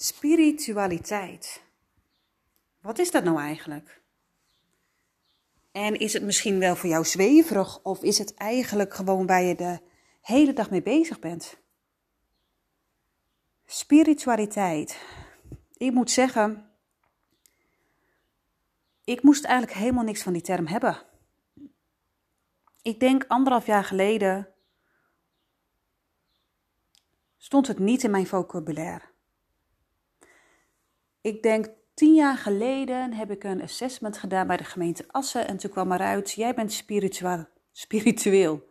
Spiritualiteit. 0.00 1.62
Wat 2.80 2.98
is 2.98 3.10
dat 3.10 3.24
nou 3.24 3.38
eigenlijk? 3.38 4.02
En 5.72 5.98
is 5.98 6.12
het 6.12 6.22
misschien 6.22 6.58
wel 6.58 6.76
voor 6.76 6.88
jou 6.88 7.04
zweverig 7.04 7.82
of 7.82 8.02
is 8.02 8.18
het 8.18 8.34
eigenlijk 8.34 8.94
gewoon 8.94 9.26
waar 9.26 9.42
je 9.42 9.54
de 9.54 9.80
hele 10.20 10.52
dag 10.52 10.70
mee 10.70 10.82
bezig 10.82 11.18
bent? 11.18 11.56
Spiritualiteit. 13.66 15.00
Ik 15.76 15.92
moet 15.92 16.10
zeggen, 16.10 16.70
ik 19.04 19.22
moest 19.22 19.44
eigenlijk 19.44 19.78
helemaal 19.78 20.04
niks 20.04 20.22
van 20.22 20.32
die 20.32 20.42
term 20.42 20.66
hebben. 20.66 21.02
Ik 22.82 23.00
denk 23.00 23.24
anderhalf 23.28 23.66
jaar 23.66 23.84
geleden 23.84 24.48
stond 27.36 27.66
het 27.66 27.78
niet 27.78 28.02
in 28.04 28.10
mijn 28.10 28.26
vocabulaire. 28.26 29.07
Ik 31.28 31.42
denk 31.42 31.66
tien 31.94 32.14
jaar 32.14 32.36
geleden 32.36 33.12
heb 33.12 33.30
ik 33.30 33.44
een 33.44 33.62
assessment 33.62 34.18
gedaan 34.18 34.46
bij 34.46 34.56
de 34.56 34.64
gemeente 34.64 35.04
Assen 35.08 35.48
en 35.48 35.56
toen 35.56 35.70
kwam 35.70 35.92
eruit, 35.92 36.32
jij 36.32 36.54
bent 36.54 36.84
spiritueel. 37.72 38.66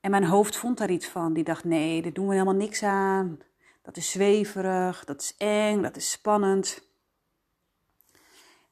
En 0.00 0.10
mijn 0.10 0.24
hoofd 0.24 0.56
vond 0.56 0.78
daar 0.78 0.90
iets 0.90 1.06
van. 1.06 1.32
Die 1.32 1.44
dacht, 1.44 1.64
nee, 1.64 2.02
daar 2.02 2.12
doen 2.12 2.26
we 2.26 2.32
helemaal 2.32 2.54
niks 2.54 2.82
aan. 2.82 3.38
Dat 3.82 3.96
is 3.96 4.10
zweverig, 4.10 5.04
dat 5.04 5.20
is 5.20 5.34
eng, 5.36 5.82
dat 5.82 5.96
is 5.96 6.10
spannend. 6.10 6.88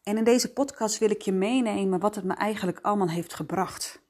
En 0.03 0.17
in 0.17 0.25
deze 0.25 0.53
podcast 0.53 0.99
wil 0.99 1.11
ik 1.11 1.23
je 1.23 1.33
meenemen 1.33 2.01
wat 2.01 2.15
het 2.15 2.25
me 2.25 2.35
eigenlijk 2.35 2.79
allemaal 2.83 3.11
heeft 3.11 3.35
gebracht. 3.35 4.03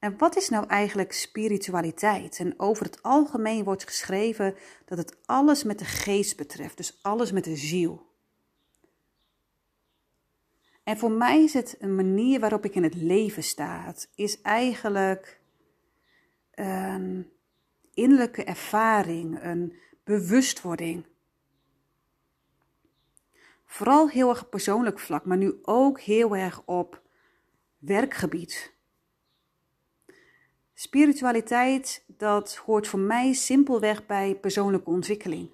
En 0.00 0.18
wat 0.18 0.36
is 0.36 0.48
nou 0.48 0.66
eigenlijk 0.66 1.12
spiritualiteit? 1.12 2.38
En 2.38 2.54
over 2.58 2.84
het 2.84 3.02
algemeen 3.02 3.64
wordt 3.64 3.84
geschreven 3.84 4.54
dat 4.84 4.98
het 4.98 5.16
alles 5.26 5.64
met 5.64 5.78
de 5.78 5.84
geest 5.84 6.36
betreft, 6.36 6.76
dus 6.76 6.98
alles 7.02 7.32
met 7.32 7.44
de 7.44 7.56
ziel. 7.56 8.08
En 10.82 10.98
voor 10.98 11.10
mij 11.10 11.42
is 11.42 11.52
het 11.52 11.76
een 11.78 11.94
manier 11.94 12.40
waarop 12.40 12.64
ik 12.64 12.74
in 12.74 12.82
het 12.82 12.94
leven 12.94 13.42
sta. 13.42 13.94
Is 14.14 14.40
eigenlijk 14.40 15.40
een 16.54 17.30
innerlijke 17.94 18.44
ervaring, 18.44 19.42
een 19.42 19.78
bewustwording. 20.04 21.06
Vooral 23.66 24.08
heel 24.08 24.28
erg 24.28 24.48
persoonlijk 24.48 24.98
vlak, 24.98 25.24
maar 25.24 25.36
nu 25.36 25.58
ook 25.62 26.00
heel 26.00 26.36
erg 26.36 26.62
op 26.64 27.02
werkgebied. 27.78 28.69
Spiritualiteit, 30.80 32.04
dat 32.06 32.56
hoort 32.56 32.88
voor 32.88 32.98
mij 32.98 33.32
simpelweg 33.32 34.06
bij 34.06 34.34
persoonlijke 34.34 34.90
ontwikkeling. 34.90 35.50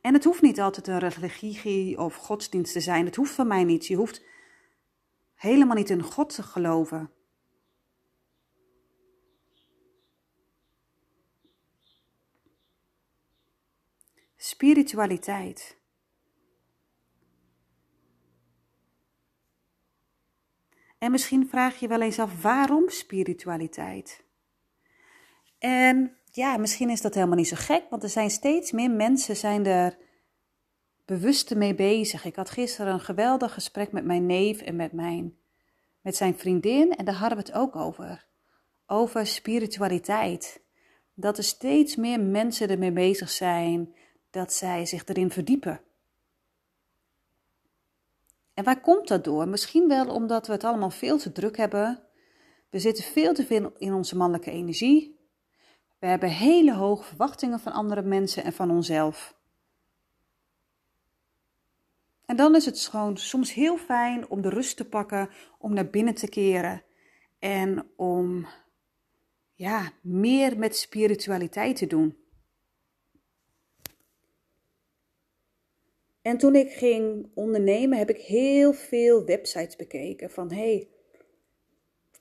En 0.00 0.14
het 0.14 0.24
hoeft 0.24 0.42
niet 0.42 0.60
altijd 0.60 0.86
een 0.86 0.98
religie 0.98 1.98
of 1.98 2.16
godsdienst 2.16 2.72
te 2.72 2.80
zijn. 2.80 3.04
Het 3.06 3.16
hoeft 3.16 3.32
van 3.32 3.46
mij 3.46 3.64
niet. 3.64 3.86
Je 3.86 3.96
hoeft 3.96 4.24
helemaal 5.34 5.76
niet 5.76 5.90
in 5.90 6.02
God 6.02 6.34
te 6.34 6.42
geloven. 6.42 7.10
Spiritualiteit. 14.36 15.81
En 21.02 21.10
misschien 21.10 21.48
vraag 21.48 21.80
je 21.80 21.88
wel 21.88 22.00
eens 22.00 22.18
af 22.18 22.42
waarom 22.42 22.88
spiritualiteit? 22.88 24.24
En 25.58 26.16
ja, 26.30 26.56
misschien 26.56 26.90
is 26.90 27.00
dat 27.00 27.14
helemaal 27.14 27.36
niet 27.36 27.48
zo 27.48 27.56
gek, 27.58 27.82
want 27.90 28.02
er 28.02 28.08
zijn 28.08 28.30
steeds 28.30 28.72
meer 28.72 28.90
mensen 28.90 29.36
zijn 29.36 29.66
er 29.66 29.98
bewust 31.04 31.54
mee 31.54 31.74
bezig. 31.74 32.24
Ik 32.24 32.36
had 32.36 32.50
gisteren 32.50 32.92
een 32.92 33.00
geweldig 33.00 33.54
gesprek 33.54 33.92
met 33.92 34.04
mijn 34.04 34.26
neef 34.26 34.60
en 34.60 34.76
met, 34.76 34.92
mijn, 34.92 35.36
met 36.00 36.16
zijn 36.16 36.38
vriendin 36.38 36.92
en 36.92 37.04
daar 37.04 37.14
hadden 37.14 37.38
we 37.38 37.44
het 37.44 37.54
ook 37.54 37.76
over. 37.76 38.26
Over 38.86 39.26
spiritualiteit. 39.26 40.62
Dat 41.14 41.38
er 41.38 41.44
steeds 41.44 41.96
meer 41.96 42.20
mensen 42.20 42.68
ermee 42.68 42.92
bezig 42.92 43.30
zijn, 43.30 43.94
dat 44.30 44.52
zij 44.52 44.86
zich 44.86 45.04
erin 45.06 45.30
verdiepen. 45.30 45.80
En 48.54 48.64
waar 48.64 48.80
komt 48.80 49.08
dat 49.08 49.24
door? 49.24 49.48
Misschien 49.48 49.88
wel 49.88 50.06
omdat 50.06 50.46
we 50.46 50.52
het 50.52 50.64
allemaal 50.64 50.90
veel 50.90 51.18
te 51.18 51.32
druk 51.32 51.56
hebben. 51.56 52.02
We 52.70 52.78
zitten 52.78 53.04
veel 53.04 53.34
te 53.34 53.44
veel 53.44 53.72
in 53.78 53.92
onze 53.92 54.16
mannelijke 54.16 54.50
energie. 54.50 55.20
We 55.98 56.06
hebben 56.06 56.28
hele 56.28 56.74
hoge 56.74 57.04
verwachtingen 57.04 57.60
van 57.60 57.72
andere 57.72 58.02
mensen 58.02 58.44
en 58.44 58.52
van 58.52 58.70
onszelf. 58.70 59.40
En 62.24 62.36
dan 62.36 62.54
is 62.54 62.64
het 62.64 62.80
gewoon 62.80 63.16
soms 63.16 63.54
heel 63.54 63.76
fijn 63.76 64.28
om 64.28 64.42
de 64.42 64.48
rust 64.48 64.76
te 64.76 64.84
pakken, 64.84 65.30
om 65.58 65.74
naar 65.74 65.90
binnen 65.90 66.14
te 66.14 66.28
keren 66.28 66.82
en 67.38 67.86
om 67.96 68.46
ja, 69.54 69.92
meer 70.00 70.58
met 70.58 70.76
spiritualiteit 70.76 71.76
te 71.76 71.86
doen. 71.86 72.21
En 76.22 76.38
toen 76.38 76.54
ik 76.54 76.72
ging 76.72 77.30
ondernemen, 77.34 77.98
heb 77.98 78.10
ik 78.10 78.20
heel 78.20 78.72
veel 78.72 79.24
websites 79.24 79.76
bekeken. 79.76 80.30
Van 80.30 80.52
hey, 80.52 80.88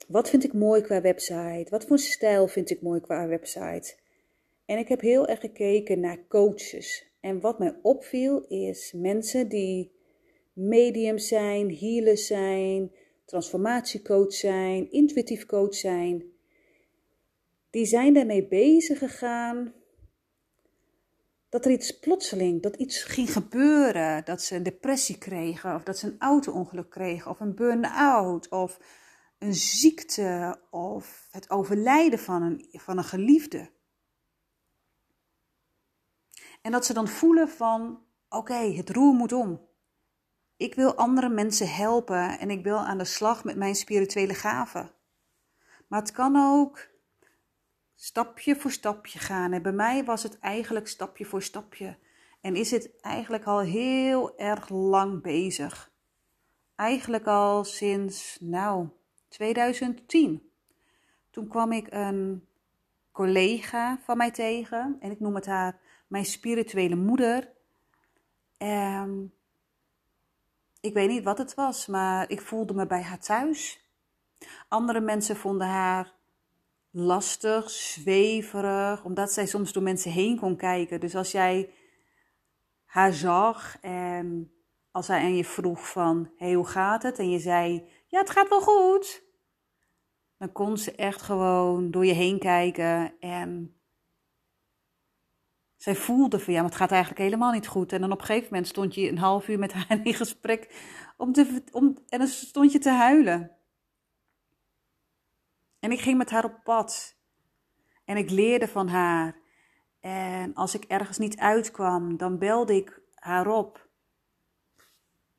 wat 0.08 0.30
vind 0.30 0.44
ik 0.44 0.54
mooi 0.54 0.82
qua 0.82 1.02
website? 1.02 1.66
Wat 1.70 1.86
voor 1.86 2.00
stijl 2.00 2.48
vind 2.48 2.70
ik 2.70 2.82
mooi 2.82 3.00
qua 3.00 3.28
website? 3.28 3.96
En 4.66 4.78
ik 4.78 4.88
heb 4.88 5.02
heel 5.02 5.28
erg 5.28 5.40
gekeken 5.40 6.00
naar 6.00 6.28
coaches. 6.28 7.06
En 7.20 7.40
wat 7.40 7.60
mij 7.60 7.76
opviel 7.82 8.46
is 8.48 8.94
mensen 8.96 9.50
die 9.50 9.92
mediums 10.54 11.28
zijn, 11.28 11.78
healers 11.78 12.28
zijn, 12.28 12.92
transformatiecoach 13.26 14.34
zijn, 14.34 14.92
intuïtief 14.92 15.46
coach 15.46 15.76
zijn. 15.76 16.24
Die 17.70 17.86
zijn 17.86 18.14
daarmee 18.14 18.48
bezig 18.48 18.98
gegaan 18.98 19.74
dat 21.52 21.66
er 21.66 21.72
iets 21.72 22.00
plotseling, 22.00 22.62
dat 22.62 22.76
iets 22.76 23.04
ging 23.04 23.32
gebeuren, 23.34 24.26
dat 24.26 24.42
ze 24.42 24.56
een 24.56 24.64
depressie 24.64 25.18
kregen, 25.18 25.76
of 25.76 25.84
dat 25.84 25.98
ze 25.98 26.08
een 26.08 26.20
auto-ongeluk 26.20 26.90
kregen, 26.90 27.32
of 27.32 27.40
een 27.40 27.56
burn-out, 27.56 28.50
of 28.50 28.80
een 29.40 29.54
ziekte, 29.54 30.60
of 30.70 31.28
het 31.32 31.50
overlijden 31.50 32.20
van 32.20 32.42
een, 32.42 32.68
van 32.72 32.98
een 32.98 33.04
geliefde. 33.04 33.72
En 36.62 36.72
dat 36.72 36.86
ze 36.86 36.94
dan 36.94 37.08
voelen 37.08 37.50
van, 37.50 38.04
oké, 38.30 38.74
het 38.74 38.90
roer 38.90 39.14
moet 39.14 39.34
om. 39.34 39.68
Ik 40.58 40.76
wil 40.76 40.96
andere 40.96 41.30
mensen 41.30 41.74
helpen 41.74 42.40
en 42.40 42.50
ik 42.50 42.64
wil 42.64 42.78
aan 42.78 42.98
de 42.98 43.06
slag 43.06 43.44
met 43.44 43.56
mijn 43.56 43.76
spirituele 43.76 44.34
gaven. 44.34 44.92
Maar 45.88 46.00
het 46.00 46.12
kan 46.12 46.36
ook 46.36 46.91
stapje 48.04 48.56
voor 48.56 48.72
stapje 48.72 49.20
gaan. 49.20 49.52
En 49.52 49.62
bij 49.62 49.72
mij 49.72 50.04
was 50.04 50.24
het 50.24 50.40
eigenlijk 50.40 50.88
stapje 50.88 51.26
voor 51.26 51.42
stapje. 51.42 51.98
En 52.42 52.56
is 52.56 52.72
het 52.72 53.00
eigenlijk 53.02 53.46
al 53.46 53.60
heel 53.60 54.38
erg 54.38 54.70
lang 54.70 55.22
bezig. 55.22 55.92
Eigenlijk 56.76 57.28
al 57.28 57.64
sinds, 57.64 58.38
nou, 58.40 58.88
2010. 59.28 60.52
Toen 61.30 61.48
kwam 61.48 61.72
ik 61.72 61.88
een 61.90 62.48
collega 63.12 64.00
van 64.04 64.18
mij 64.18 64.32
tegen. 64.32 64.98
En 65.00 65.12
ik 65.12 65.20
noem 65.20 65.36
het 65.36 65.46
haar 65.46 65.80
mijn 66.08 66.26
spirituele 66.26 66.96
moeder. 66.96 67.52
En 68.58 69.34
ik 70.80 70.94
weet 70.94 71.10
niet 71.10 71.24
wat 71.24 71.38
het 71.38 71.54
was, 71.54 71.88
maar 71.88 72.30
ik 72.30 72.42
voelde 72.42 72.74
me 72.74 72.88
bij 72.88 73.02
haar 73.02 73.20
thuis. 73.20 73.86
Andere 74.68 75.00
mensen 75.00 75.36
vonden 75.36 75.68
haar 75.68 76.20
lastig, 76.92 77.70
zweverig, 77.70 79.04
omdat 79.04 79.32
zij 79.32 79.46
soms 79.46 79.74
door 79.74 79.84
mensen 79.84 80.12
heen 80.12 80.40
kon 80.40 80.56
kijken. 80.56 81.00
Dus 81.00 81.16
als 81.16 81.32
jij 81.32 81.70
haar 82.86 83.14
zag 83.14 83.78
en 83.82 84.52
als 84.92 85.08
hij 85.08 85.20
aan 85.20 85.36
je 85.36 85.46
vroeg 85.46 85.90
van, 85.92 86.32
hey, 86.38 86.54
hoe 86.54 86.68
gaat 86.68 87.04
het? 87.04 87.20
En 87.20 87.30
je 87.30 87.40
zei, 87.40 87.90
ja, 88.08 88.20
het 88.20 88.30
gaat 88.30 88.50
wel 88.50 88.62
goed. 88.62 89.24
Dan 90.38 90.52
kon 90.52 90.78
ze 90.78 90.92
echt 90.92 91.22
gewoon 91.22 91.92
door 91.92 92.06
je 92.06 92.14
heen 92.14 92.40
kijken 92.40 93.14
en 93.20 93.76
zij 95.78 95.96
voelde 95.96 96.40
van, 96.40 96.54
ja, 96.54 96.62
maar 96.62 96.70
het 96.70 96.80
gaat 96.80 96.92
eigenlijk 96.92 97.22
helemaal 97.22 97.52
niet 97.52 97.68
goed. 97.68 97.94
En 97.94 98.02
dan 98.02 98.12
op 98.12 98.20
een 98.20 98.26
gegeven 98.26 98.48
moment 98.50 98.68
stond 98.68 98.96
je 98.96 99.10
een 99.10 99.18
half 99.18 99.48
uur 99.48 99.60
met 99.60 99.74
haar 99.74 100.00
in 100.04 100.14
gesprek 100.14 100.76
om 101.18 101.32
te, 101.34 101.64
om, 101.72 101.98
en 102.10 102.20
dan 102.20 102.28
stond 102.28 102.72
je 102.72 102.80
te 102.80 102.90
huilen. 102.90 103.52
En 105.82 105.92
ik 105.92 106.00
ging 106.00 106.18
met 106.18 106.30
haar 106.30 106.46
op 106.46 106.60
pad. 106.64 107.16
En 108.06 108.18
ik 108.18 108.30
leerde 108.30 108.68
van 108.68 108.88
haar. 108.88 109.36
En 110.00 110.54
als 110.54 110.76
ik 110.76 110.84
ergens 110.84 111.18
niet 111.18 111.38
uitkwam, 111.38 112.18
dan 112.18 112.38
belde 112.38 112.76
ik 112.76 113.02
haar 113.16 113.48
op. 113.48 113.90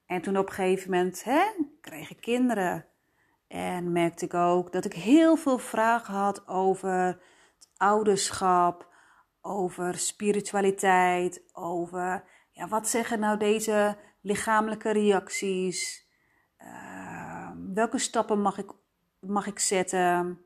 En 0.07 0.23
toen 0.23 0.37
op 0.37 0.47
een 0.47 0.53
gegeven 0.53 0.91
moment 0.91 1.25
hè, 1.25 1.45
kreeg 1.81 2.11
ik 2.11 2.21
kinderen. 2.21 2.87
En 3.49 3.93
merkte 3.93 4.25
ik 4.25 4.35
ook 4.35 4.73
dat 4.73 4.85
ik 4.85 4.93
heel 4.93 5.37
veel 5.37 5.59
vragen 5.59 6.15
had 6.15 6.49
over 6.49 7.07
het 7.55 7.71
ouderschap, 7.77 8.89
over 9.41 9.99
spiritualiteit, 9.99 11.43
over 11.53 12.25
ja, 12.53 12.69
wat 12.69 12.89
zeggen 12.89 13.21
nou 13.21 13.39
deze 13.39 13.97
lichamelijke 14.21 14.91
reacties? 14.91 16.07
Uh, 16.59 17.51
welke 17.75 17.99
stappen 17.99 18.41
mag 18.41 18.59
ik, 18.59 18.71
mag 19.27 19.47
ik 19.47 19.59
zetten? 19.59 20.45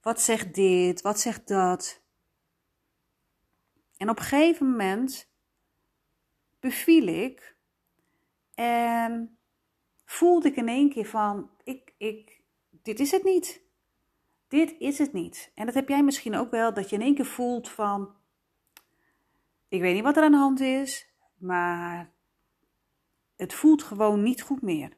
Wat 0.00 0.20
zegt 0.20 0.54
dit? 0.54 1.00
Wat 1.00 1.20
zegt 1.20 1.48
dat? 1.48 2.02
En 3.96 4.08
op 4.10 4.18
een 4.18 4.24
gegeven 4.24 4.70
moment 4.70 5.30
beviel 6.60 7.06
ik 7.06 7.56
en 8.54 9.38
voelde 10.04 10.48
ik 10.48 10.56
in 10.56 10.68
één 10.68 10.90
keer 10.90 11.06
van, 11.06 11.50
ik, 11.64 11.94
ik, 11.96 12.42
dit 12.70 13.00
is 13.00 13.10
het 13.10 13.24
niet. 13.24 13.62
Dit 14.48 14.74
is 14.78 14.98
het 14.98 15.12
niet. 15.12 15.52
En 15.54 15.66
dat 15.66 15.74
heb 15.74 15.88
jij 15.88 16.02
misschien 16.02 16.34
ook 16.34 16.50
wel, 16.50 16.74
dat 16.74 16.90
je 16.90 16.96
in 16.96 17.02
één 17.02 17.14
keer 17.14 17.26
voelt 17.26 17.68
van, 17.68 18.14
ik 19.68 19.80
weet 19.80 19.94
niet 19.94 20.02
wat 20.02 20.16
er 20.16 20.22
aan 20.22 20.30
de 20.30 20.36
hand 20.36 20.60
is, 20.60 21.14
maar 21.38 22.12
het 23.36 23.54
voelt 23.54 23.82
gewoon 23.82 24.22
niet 24.22 24.42
goed 24.42 24.62
meer. 24.62 24.96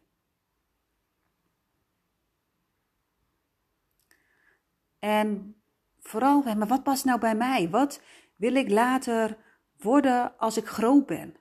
En 5.04 5.56
vooral, 6.00 6.42
maar 6.42 6.66
wat 6.66 6.82
past 6.82 7.04
nou 7.04 7.20
bij 7.20 7.34
mij? 7.34 7.70
Wat 7.70 8.02
wil 8.36 8.54
ik 8.54 8.70
later 8.70 9.36
worden 9.76 10.38
als 10.38 10.56
ik 10.56 10.66
groot 10.66 11.06
ben? 11.06 11.36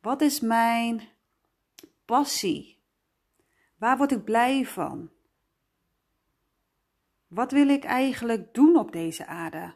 Wat 0.00 0.20
is 0.20 0.40
mijn 0.40 1.08
passie? 2.04 2.82
Waar 3.78 3.96
word 3.96 4.12
ik 4.12 4.24
blij 4.24 4.66
van? 4.66 5.10
Wat 7.26 7.52
wil 7.52 7.68
ik 7.68 7.84
eigenlijk 7.84 8.54
doen 8.54 8.76
op 8.76 8.92
deze 8.92 9.26
aarde? 9.26 9.74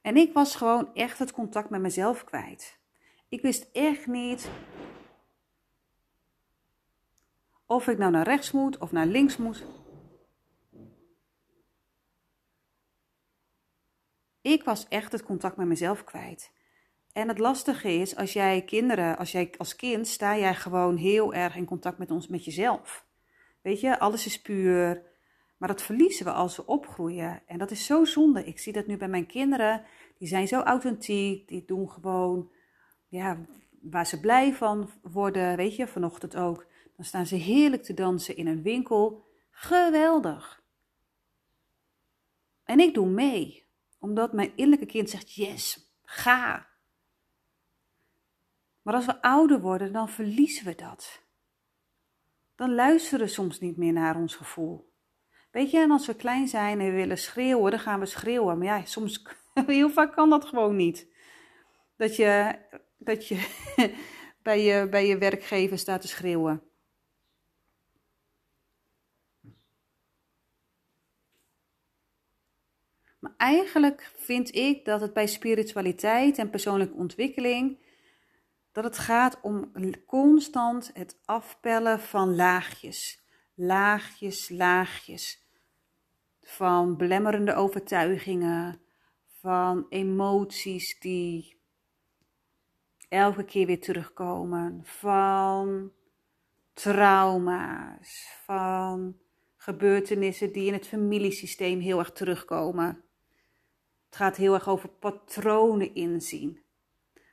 En 0.00 0.16
ik 0.16 0.32
was 0.32 0.56
gewoon 0.56 0.94
echt 0.94 1.18
het 1.18 1.32
contact 1.32 1.70
met 1.70 1.80
mezelf 1.80 2.24
kwijt. 2.24 2.78
Ik 3.28 3.42
wist 3.42 3.68
echt 3.72 4.06
niet 4.06 4.50
of 7.70 7.88
ik 7.88 7.98
nou 7.98 8.10
naar 8.10 8.24
rechts 8.24 8.50
moet 8.50 8.78
of 8.78 8.92
naar 8.92 9.06
links 9.06 9.36
moet. 9.36 9.64
Ik 14.40 14.64
was 14.64 14.88
echt 14.88 15.12
het 15.12 15.22
contact 15.22 15.56
met 15.56 15.66
mezelf 15.66 16.04
kwijt. 16.04 16.52
En 17.12 17.28
het 17.28 17.38
lastige 17.38 17.92
is, 17.92 18.16
als 18.16 18.32
jij 18.32 18.62
kinderen, 18.62 19.18
als 19.18 19.32
jij 19.32 19.54
als 19.58 19.76
kind, 19.76 20.06
sta 20.06 20.38
jij 20.38 20.54
gewoon 20.54 20.96
heel 20.96 21.34
erg 21.34 21.56
in 21.56 21.64
contact 21.64 21.98
met 21.98 22.10
ons, 22.10 22.28
met 22.28 22.44
jezelf. 22.44 23.06
Weet 23.62 23.80
je, 23.80 23.98
alles 23.98 24.26
is 24.26 24.42
puur. 24.42 25.02
Maar 25.56 25.68
dat 25.68 25.82
verliezen 25.82 26.24
we 26.24 26.32
als 26.32 26.56
we 26.56 26.66
opgroeien. 26.66 27.42
En 27.46 27.58
dat 27.58 27.70
is 27.70 27.86
zo 27.86 28.04
zonde. 28.04 28.44
Ik 28.44 28.58
zie 28.58 28.72
dat 28.72 28.86
nu 28.86 28.96
bij 28.96 29.08
mijn 29.08 29.26
kinderen. 29.26 29.82
Die 30.18 30.28
zijn 30.28 30.48
zo 30.48 30.60
authentiek. 30.60 31.48
Die 31.48 31.64
doen 31.64 31.90
gewoon 31.90 32.50
ja, 33.08 33.38
waar 33.80 34.06
ze 34.06 34.20
blij 34.20 34.54
van 34.54 34.90
worden. 35.02 35.56
Weet 35.56 35.76
je, 35.76 35.86
vanochtend 35.86 36.36
ook. 36.36 36.68
Dan 37.00 37.08
staan 37.08 37.26
ze 37.26 37.36
heerlijk 37.36 37.82
te 37.82 37.94
dansen 37.94 38.36
in 38.36 38.46
een 38.46 38.62
winkel. 38.62 39.24
Geweldig. 39.50 40.62
En 42.64 42.80
ik 42.80 42.94
doe 42.94 43.06
mee. 43.06 43.66
Omdat 43.98 44.32
mijn 44.32 44.52
innerlijke 44.56 44.92
kind 44.92 45.10
zegt: 45.10 45.34
Yes, 45.34 45.92
ga. 46.02 46.68
Maar 48.82 48.94
als 48.94 49.06
we 49.06 49.22
ouder 49.22 49.60
worden, 49.60 49.92
dan 49.92 50.08
verliezen 50.08 50.64
we 50.64 50.74
dat. 50.74 51.22
Dan 52.56 52.74
luisteren 52.74 53.26
we 53.26 53.32
soms 53.32 53.60
niet 53.60 53.76
meer 53.76 53.92
naar 53.92 54.16
ons 54.16 54.34
gevoel. 54.34 54.92
Weet 55.50 55.70
je, 55.70 55.78
en 55.78 55.90
als 55.90 56.06
we 56.06 56.14
klein 56.14 56.48
zijn 56.48 56.80
en 56.80 56.86
we 56.86 56.92
willen 56.92 57.18
schreeuwen, 57.18 57.70
dan 57.70 57.80
gaan 57.80 58.00
we 58.00 58.06
schreeuwen. 58.06 58.58
Maar 58.58 58.66
ja, 58.66 58.84
soms, 58.84 59.26
heel 59.66 59.90
vaak 59.90 60.12
kan 60.12 60.30
dat 60.30 60.44
gewoon 60.44 60.76
niet. 60.76 61.06
Dat 61.96 62.16
je, 62.16 62.58
dat 62.98 63.28
je 63.28 63.46
bij, 64.42 64.62
je 64.62 64.88
bij 64.88 65.06
je 65.06 65.18
werkgever 65.18 65.78
staat 65.78 66.00
te 66.00 66.08
schreeuwen. 66.08 66.68
Maar 73.20 73.34
eigenlijk 73.36 74.12
vind 74.16 74.54
ik 74.54 74.84
dat 74.84 75.00
het 75.00 75.12
bij 75.12 75.26
spiritualiteit 75.26 76.38
en 76.38 76.50
persoonlijke 76.50 76.94
ontwikkeling 76.94 77.78
dat 78.72 78.84
het 78.84 78.98
gaat 78.98 79.40
om 79.42 79.72
constant 80.06 80.90
het 80.94 81.20
afpellen 81.24 82.00
van 82.00 82.34
laagjes. 82.34 83.24
Laagjes, 83.54 84.48
laagjes. 84.48 85.48
Van 86.40 86.96
belemmerende 86.96 87.54
overtuigingen, 87.54 88.80
van 89.40 89.86
emoties 89.88 91.00
die 91.00 91.60
elke 93.08 93.44
keer 93.44 93.66
weer 93.66 93.80
terugkomen, 93.80 94.80
van 94.84 95.92
trauma's, 96.72 98.28
van 98.44 99.18
gebeurtenissen 99.56 100.52
die 100.52 100.66
in 100.66 100.72
het 100.72 100.86
familiesysteem 100.86 101.80
heel 101.80 101.98
erg 101.98 102.12
terugkomen. 102.12 103.04
Het 104.10 104.18
gaat 104.18 104.36
heel 104.36 104.54
erg 104.54 104.68
over 104.68 104.88
patronen 104.88 105.94
inzien 105.94 106.60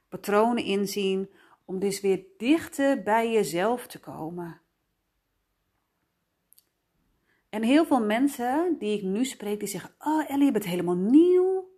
patronen 0.09 0.63
inzien 0.63 1.29
om 1.65 1.79
dus 1.79 2.01
weer 2.01 2.25
dichter 2.37 3.03
bij 3.03 3.31
jezelf 3.31 3.87
te 3.87 3.99
komen. 3.99 4.61
En 7.49 7.63
heel 7.63 7.85
veel 7.85 8.05
mensen 8.05 8.75
die 8.79 8.97
ik 8.97 9.03
nu 9.03 9.25
spreek, 9.25 9.59
die 9.59 9.67
zeggen: 9.67 9.95
Oh 9.99 10.31
Ellie, 10.31 10.45
je 10.45 10.51
bent 10.51 10.65
helemaal 10.65 10.95
nieuw. 10.95 11.75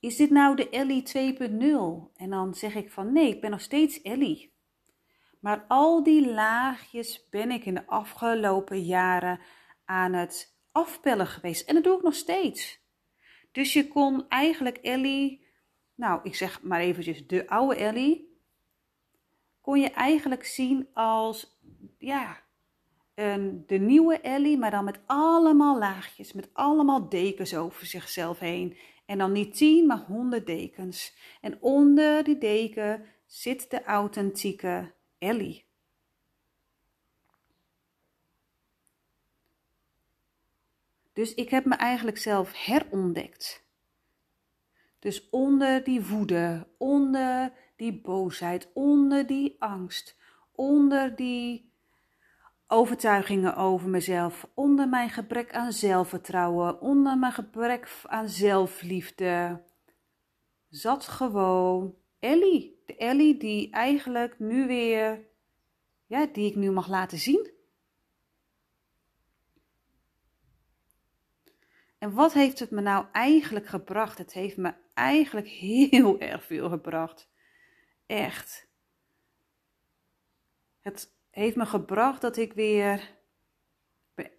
Is 0.00 0.16
dit 0.16 0.30
nou 0.30 0.56
de 0.56 0.68
Ellie 0.68 1.02
2.0? 1.36 2.12
En 2.16 2.30
dan 2.30 2.54
zeg 2.54 2.74
ik 2.74 2.90
van 2.90 3.12
nee, 3.12 3.28
ik 3.28 3.40
ben 3.40 3.50
nog 3.50 3.60
steeds 3.60 4.02
Ellie. 4.02 4.52
Maar 5.40 5.64
al 5.68 6.02
die 6.02 6.30
laagjes 6.30 7.28
ben 7.28 7.50
ik 7.50 7.64
in 7.64 7.74
de 7.74 7.86
afgelopen 7.86 8.82
jaren 8.82 9.40
aan 9.84 10.12
het 10.12 10.51
afpellen 10.72 11.26
geweest. 11.26 11.68
En 11.68 11.74
dat 11.74 11.84
doe 11.84 11.96
ik 11.96 12.02
nog 12.02 12.14
steeds. 12.14 12.80
Dus 13.52 13.72
je 13.72 13.88
kon 13.88 14.28
eigenlijk 14.28 14.76
Ellie 14.76 15.42
nou, 16.02 16.20
ik 16.22 16.34
zeg 16.34 16.62
maar 16.62 16.80
eventjes 16.80 17.26
de 17.26 17.48
oude 17.48 17.76
Ellie, 17.76 18.40
kon 19.60 19.80
je 19.80 19.90
eigenlijk 19.90 20.44
zien 20.44 20.88
als, 20.92 21.60
ja, 21.98 22.40
een, 23.14 23.64
de 23.66 23.78
nieuwe 23.78 24.20
Ellie, 24.20 24.58
maar 24.58 24.70
dan 24.70 24.84
met 24.84 25.00
allemaal 25.06 25.78
laagjes, 25.78 26.32
met 26.32 26.48
allemaal 26.52 27.08
dekens 27.08 27.54
over 27.54 27.86
zichzelf 27.86 28.38
heen. 28.38 28.76
En 29.06 29.18
dan 29.18 29.32
niet 29.32 29.56
tien, 29.56 29.86
maar 29.86 30.04
honderd 30.06 30.46
dekens. 30.46 31.16
En 31.40 31.60
onder 31.60 32.24
die 32.24 32.38
deken 32.38 33.04
zit 33.26 33.70
de 33.70 33.84
authentieke 33.84 34.94
Ellie. 35.18 35.64
Dus 41.12 41.34
ik 41.34 41.50
heb 41.50 41.64
me 41.64 41.74
eigenlijk 41.74 42.18
zelf 42.18 42.64
herontdekt. 42.64 43.64
Dus 44.98 45.28
onder 45.30 45.84
die 45.84 46.06
woede, 46.06 46.66
onder 46.78 47.52
die 47.76 48.00
boosheid, 48.00 48.68
onder 48.74 49.26
die 49.26 49.56
angst, 49.58 50.16
onder 50.52 51.16
die 51.16 51.72
overtuigingen 52.66 53.56
over 53.56 53.88
mezelf, 53.88 54.48
onder 54.54 54.88
mijn 54.88 55.10
gebrek 55.10 55.54
aan 55.54 55.72
zelfvertrouwen, 55.72 56.80
onder 56.80 57.18
mijn 57.18 57.32
gebrek 57.32 57.88
aan 58.06 58.28
zelfliefde, 58.28 59.62
zat 60.68 61.04
gewoon 61.04 61.94
Ellie. 62.18 62.82
De 62.86 62.96
Ellie 62.96 63.36
die 63.36 63.70
eigenlijk 63.70 64.38
nu 64.38 64.66
weer, 64.66 65.26
ja, 66.06 66.26
die 66.26 66.50
ik 66.50 66.56
nu 66.56 66.70
mag 66.70 66.88
laten 66.88 67.18
zien. 67.18 67.50
En 72.02 72.12
wat 72.12 72.32
heeft 72.32 72.58
het 72.58 72.70
me 72.70 72.80
nou 72.80 73.06
eigenlijk 73.12 73.66
gebracht? 73.66 74.18
Het 74.18 74.32
heeft 74.32 74.56
me 74.56 74.74
eigenlijk 74.94 75.48
heel 75.68 76.20
erg 76.20 76.44
veel 76.44 76.68
gebracht. 76.68 77.28
Echt. 78.06 78.68
Het 80.80 81.12
heeft 81.30 81.56
me 81.56 81.66
gebracht 81.66 82.20
dat 82.20 82.36
ik 82.36 82.52
weer 82.52 83.16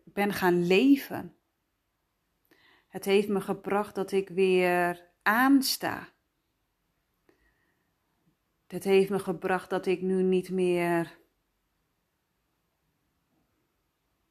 ben 0.04 0.34
gaan 0.34 0.66
leven. 0.68 1.36
Het 2.88 3.06
heeft 3.06 3.28
me 3.28 3.42
gebracht 3.42 3.96
dat 3.96 4.12
ik 4.12 4.30
weer 4.30 5.10
aansta. 5.22 6.10
Het 8.68 8.84
heeft 8.84 9.10
me 9.10 9.20
gebracht 9.20 9.70
dat 9.70 9.86
ik 9.86 10.02
nu 10.02 10.24
niet 10.24 10.50
meer 10.50 11.20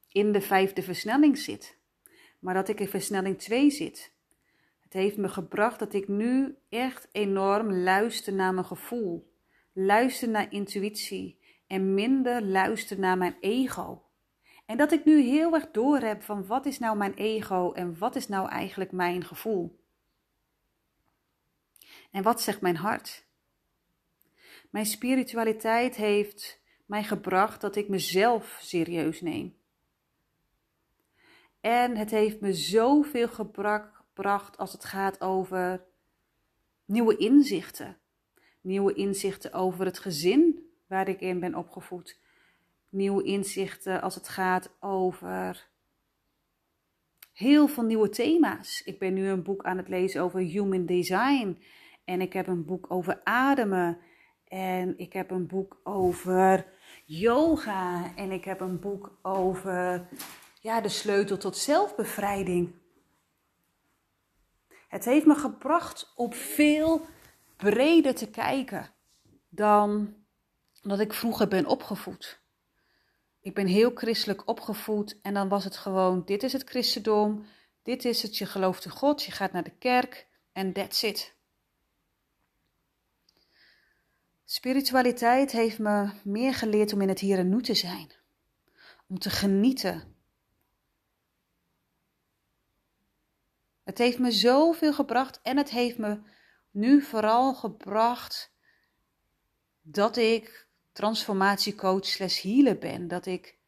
in 0.09 0.33
de 0.33 0.41
vijfde 0.41 0.83
versnelling 0.83 1.39
zit, 1.39 1.82
maar 2.43 2.55
dat 2.55 2.69
ik 2.69 2.81
in 2.81 2.89
versnelling 2.89 3.39
2 3.39 3.71
zit. 3.71 4.13
Het 4.81 4.93
heeft 4.93 5.17
me 5.17 5.29
gebracht 5.29 5.79
dat 5.79 5.95
ik 5.95 6.09
nu 6.09 6.57
echt 6.69 7.09
enorm 7.13 7.73
luister 7.73 8.33
naar 8.33 8.55
mijn 8.55 8.67
gevoel. 8.67 9.31
luister 9.73 10.29
naar 10.29 10.53
intuïtie 10.53 11.39
en 11.67 11.95
minder 11.95 12.43
luister 12.43 12.99
naar 12.99 13.19
mijn 13.19 13.37
ego. 13.41 14.03
En 14.67 14.77
dat 14.77 14.93
ik 14.93 15.05
nu 15.05 15.21
heel 15.21 15.55
erg 15.55 15.71
door 15.71 15.99
heb 15.99 16.23
van 16.23 16.47
wat 16.47 16.67
is 16.67 16.79
nou 16.79 16.97
mijn 16.97 17.15
ego 17.15 17.73
en 17.73 17.99
wat 17.99 18.17
is 18.17 18.29
nou 18.29 18.49
eigenlijk 18.49 18.93
mijn 18.93 19.25
gevoel. 19.25 19.81
En 22.11 22.23
wat 22.23 22.43
zegt 22.43 22.61
mijn 22.61 22.77
hart? 22.77 23.27
Mijn 24.71 24.87
spiritualiteit 24.87 25.97
heeft 25.97 26.61
mij 26.87 27.05
gebracht 27.05 27.61
dat 27.61 27.77
ik 27.77 27.89
mezelf 27.89 28.59
serieus 28.61 29.21
neem. 29.21 29.61
En 31.63 31.97
het 31.97 32.11
heeft 32.11 32.41
me 32.41 32.53
zoveel 32.53 33.29
gebracht 33.29 34.59
als 34.59 34.73
het 34.73 34.85
gaat 34.85 35.21
over 35.21 35.85
nieuwe 36.85 37.17
inzichten. 37.17 37.97
Nieuwe 38.61 38.95
inzichten 38.95 39.53
over 39.53 39.85
het 39.85 39.99
gezin 39.99 40.71
waar 40.87 41.09
ik 41.09 41.21
in 41.21 41.41
ben 41.41 41.55
opgevoed. 41.55 42.21
Nieuwe 42.89 43.23
inzichten 43.23 44.03
als 44.03 44.15
het 44.15 44.29
gaat 44.29 44.71
over 44.81 45.71
heel 47.33 47.69
veel 47.69 47.85
nieuwe 47.85 48.09
thema's. 48.09 48.83
Ik 48.85 48.99
ben 48.99 49.15
nu 49.15 49.29
een 49.29 49.43
boek 49.43 49.65
aan 49.65 49.77
het 49.77 49.89
lezen 49.89 50.23
over 50.23 50.41
human 50.41 50.87
design. 50.87 51.59
En 52.05 52.21
ik 52.21 52.33
heb 52.33 52.47
een 52.47 52.65
boek 52.65 52.87
over 52.89 53.21
ademen. 53.25 53.99
En 54.49 54.99
ik 54.99 55.13
heb 55.13 55.31
een 55.31 55.47
boek 55.47 55.81
over 55.85 56.67
yoga. 57.05 58.17
En 58.17 58.31
ik 58.31 58.45
heb 58.45 58.61
een 58.61 58.81
boek 58.81 59.19
over 59.23 60.09
ja, 60.63 60.81
de 60.81 60.89
sleutel 60.89 61.37
tot 61.37 61.57
zelfbevrijding. 61.57 62.73
Het 64.89 65.05
heeft 65.05 65.27
me 65.27 65.35
gebracht 65.35 66.13
op 66.15 66.35
veel 66.35 67.07
breder 67.57 68.15
te 68.15 68.31
kijken 68.31 68.91
dan 69.49 70.15
dat 70.83 71.01
ik 71.01 71.13
vroeger 71.13 71.49
ben 71.49 71.67
opgevoed. 71.67 72.41
Ik 73.41 73.55
ben 73.55 73.67
heel 73.67 73.91
christelijk 73.95 74.49
opgevoed 74.49 75.21
en 75.23 75.35
dan 75.35 75.49
was 75.49 75.65
het 75.65 75.77
gewoon: 75.77 76.25
dit 76.25 76.43
is 76.43 76.53
het 76.53 76.69
christendom, 76.69 77.47
dit 77.83 78.05
is 78.05 78.23
het, 78.23 78.39
je 78.39 78.47
gelooft 78.47 78.85
in 78.85 78.91
God, 78.91 79.23
je 79.23 79.33
gaat 79.33 79.53
naar 79.53 79.65
de 79.65 79.77
kerk 79.79 80.27
en 80.53 80.73
that's 80.73 81.03
it. 81.03 81.35
Spiritualiteit 84.45 85.53
heeft 85.53 85.79
me 85.79 86.11
meer 86.25 86.55
geleerd 86.55 86.93
om 86.93 87.01
in 87.01 87.09
het 87.09 87.19
hier 87.19 87.39
en 87.39 87.49
nu 87.49 87.63
te 87.63 87.75
zijn, 87.75 88.13
om 89.09 89.19
te 89.19 89.31
genieten. 89.31 90.12
Het 93.93 94.01
heeft 94.01 94.19
me 94.19 94.31
zoveel 94.31 94.93
gebracht 94.93 95.41
en 95.43 95.57
het 95.57 95.71
heeft 95.71 95.99
me 95.99 96.19
nu 96.71 97.03
vooral 97.03 97.55
gebracht 97.55 98.53
dat 99.83 100.17
ik 100.17 100.69
transformatiecoach 100.93 102.07
slash 102.07 102.43
healer 102.43 102.79
ben. 102.79 103.09
Dat 103.09 103.27
ik 103.27 103.59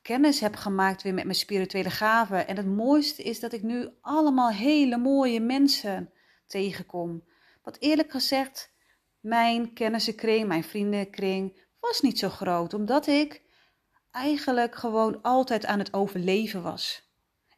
kennis 0.00 0.40
heb 0.40 0.56
gemaakt 0.56 1.02
weer 1.02 1.14
met 1.14 1.24
mijn 1.24 1.36
spirituele 1.36 1.90
gaven. 1.90 2.46
En 2.46 2.56
het 2.56 2.66
mooiste 2.66 3.22
is 3.22 3.40
dat 3.40 3.52
ik 3.52 3.62
nu 3.62 3.88
allemaal 4.00 4.50
hele 4.50 4.96
mooie 4.96 5.40
mensen 5.40 6.12
tegenkom. 6.46 7.24
Wat 7.62 7.76
eerlijk 7.78 8.10
gezegd, 8.10 8.72
mijn 9.20 9.72
kennissenkring, 9.72 10.46
mijn 10.46 10.64
vriendenkring 10.64 11.60
was 11.80 12.00
niet 12.00 12.18
zo 12.18 12.28
groot. 12.28 12.74
Omdat 12.74 13.06
ik 13.06 13.42
eigenlijk 14.10 14.74
gewoon 14.74 15.22
altijd 15.22 15.66
aan 15.66 15.78
het 15.78 15.92
overleven 15.92 16.62
was. 16.62 17.11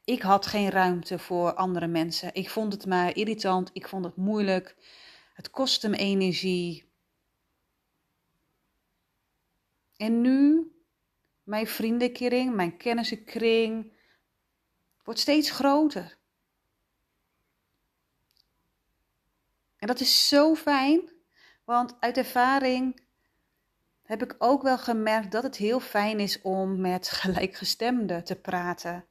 Ik 0.04 0.22
had 0.22 0.46
geen 0.46 0.70
ruimte 0.70 1.18
voor 1.18 1.54
andere 1.54 1.86
mensen. 1.86 2.34
Ik 2.34 2.50
vond 2.50 2.72
het 2.72 2.86
maar 2.86 3.16
irritant, 3.16 3.70
ik 3.72 3.88
vond 3.88 4.04
het 4.04 4.16
moeilijk. 4.16 4.76
Het 5.34 5.50
kostte 5.50 5.88
me 5.88 5.96
energie. 5.96 6.92
En 9.96 10.20
nu, 10.20 10.70
mijn 11.42 11.66
vriendenkring, 11.66 12.54
mijn 12.54 12.76
kennissenkring, 12.76 13.92
wordt 15.04 15.20
steeds 15.20 15.50
groter. 15.50 16.16
En 19.76 19.86
dat 19.86 20.00
is 20.00 20.28
zo 20.28 20.54
fijn, 20.54 21.10
want 21.64 21.96
uit 22.00 22.16
ervaring 22.16 23.00
heb 24.02 24.22
ik 24.22 24.34
ook 24.38 24.62
wel 24.62 24.78
gemerkt 24.78 25.32
dat 25.32 25.42
het 25.42 25.56
heel 25.56 25.80
fijn 25.80 26.20
is 26.20 26.42
om 26.42 26.80
met 26.80 27.08
gelijkgestemden 27.08 28.24
te 28.24 28.36
praten. 28.36 29.06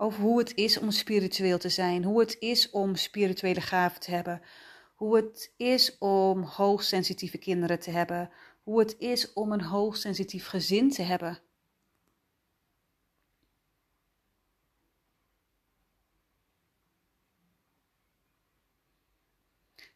Over 0.00 0.22
hoe 0.22 0.38
het 0.38 0.54
is 0.54 0.78
om 0.78 0.90
spiritueel 0.90 1.58
te 1.58 1.68
zijn, 1.68 2.04
hoe 2.04 2.20
het 2.20 2.36
is 2.38 2.70
om 2.70 2.96
spirituele 2.96 3.60
gaven 3.60 4.00
te 4.00 4.10
hebben, 4.10 4.42
hoe 4.94 5.16
het 5.16 5.52
is 5.56 5.98
om 5.98 6.42
hoogsensitieve 6.42 7.38
kinderen 7.38 7.78
te 7.78 7.90
hebben, 7.90 8.30
hoe 8.62 8.78
het 8.78 8.96
is 8.98 9.32
om 9.32 9.52
een 9.52 9.62
hoogsensitief 9.62 10.46
gezin 10.46 10.90
te 10.90 11.02
hebben. 11.02 11.40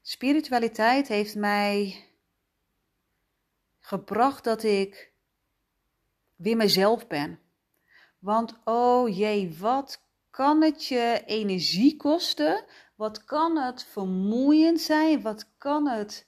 Spiritualiteit 0.03 1.09
heeft 1.09 1.35
mij 1.35 2.05
gebracht 3.81 4.45
dat 4.45 4.63
ik 4.63 5.13
weer 6.37 6.57
mezelf 6.57 7.07
ben. 7.07 7.42
Want 8.23 8.55
oh 8.65 9.17
jee, 9.17 9.57
wat 9.59 10.03
kan 10.31 10.63
het 10.63 10.87
je 10.87 11.23
energie 11.27 11.97
kosten? 11.97 12.65
Wat 12.95 13.25
kan 13.25 13.57
het 13.57 13.85
vermoeiend 13.85 14.81
zijn? 14.81 15.23
Wat 15.23 15.57
kan 15.59 15.89
het 15.89 16.27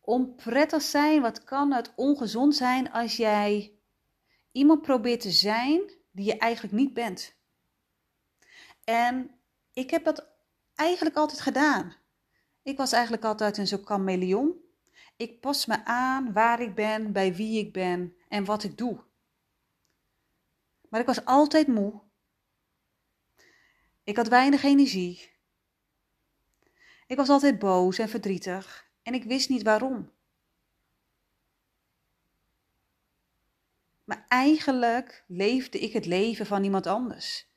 onprettig 0.00 0.82
zijn? 0.82 1.22
Wat 1.22 1.44
kan 1.44 1.72
het 1.72 1.92
ongezond 1.96 2.56
zijn 2.56 2.92
als 2.92 3.16
jij 3.16 3.72
iemand 4.52 4.82
probeert 4.82 5.20
te 5.20 5.30
zijn 5.30 5.80
die 6.10 6.24
je 6.24 6.38
eigenlijk 6.38 6.74
niet 6.74 6.94
bent? 6.94 7.34
En 8.84 9.30
ik 9.72 9.90
heb 9.90 10.04
dat 10.04 10.26
eigenlijk 10.74 11.16
altijd 11.16 11.40
gedaan. 11.40 11.94
Ik 12.62 12.76
was 12.76 12.92
eigenlijk 12.92 13.24
altijd 13.24 13.58
een 13.58 13.66
zo'n 13.66 13.84
chameleon. 13.84 14.54
Ik 15.16 15.40
pas 15.40 15.66
me 15.66 15.84
aan 15.84 16.32
waar 16.32 16.60
ik 16.60 16.74
ben, 16.74 17.12
bij 17.12 17.34
wie 17.34 17.58
ik 17.58 17.72
ben 17.72 18.14
en 18.28 18.44
wat 18.44 18.62
ik 18.62 18.78
doe. 18.78 19.08
Maar 20.90 21.00
ik 21.00 21.06
was 21.06 21.24
altijd 21.24 21.66
moe. 21.66 22.00
Ik 24.04 24.16
had 24.16 24.28
weinig 24.28 24.62
energie. 24.62 25.30
Ik 27.06 27.16
was 27.16 27.28
altijd 27.28 27.58
boos 27.58 27.98
en 27.98 28.08
verdrietig 28.08 28.90
en 29.02 29.14
ik 29.14 29.24
wist 29.24 29.48
niet 29.48 29.62
waarom. 29.62 30.10
Maar 34.04 34.24
eigenlijk 34.28 35.24
leefde 35.26 35.78
ik 35.78 35.92
het 35.92 36.06
leven 36.06 36.46
van 36.46 36.64
iemand 36.64 36.86
anders. 36.86 37.48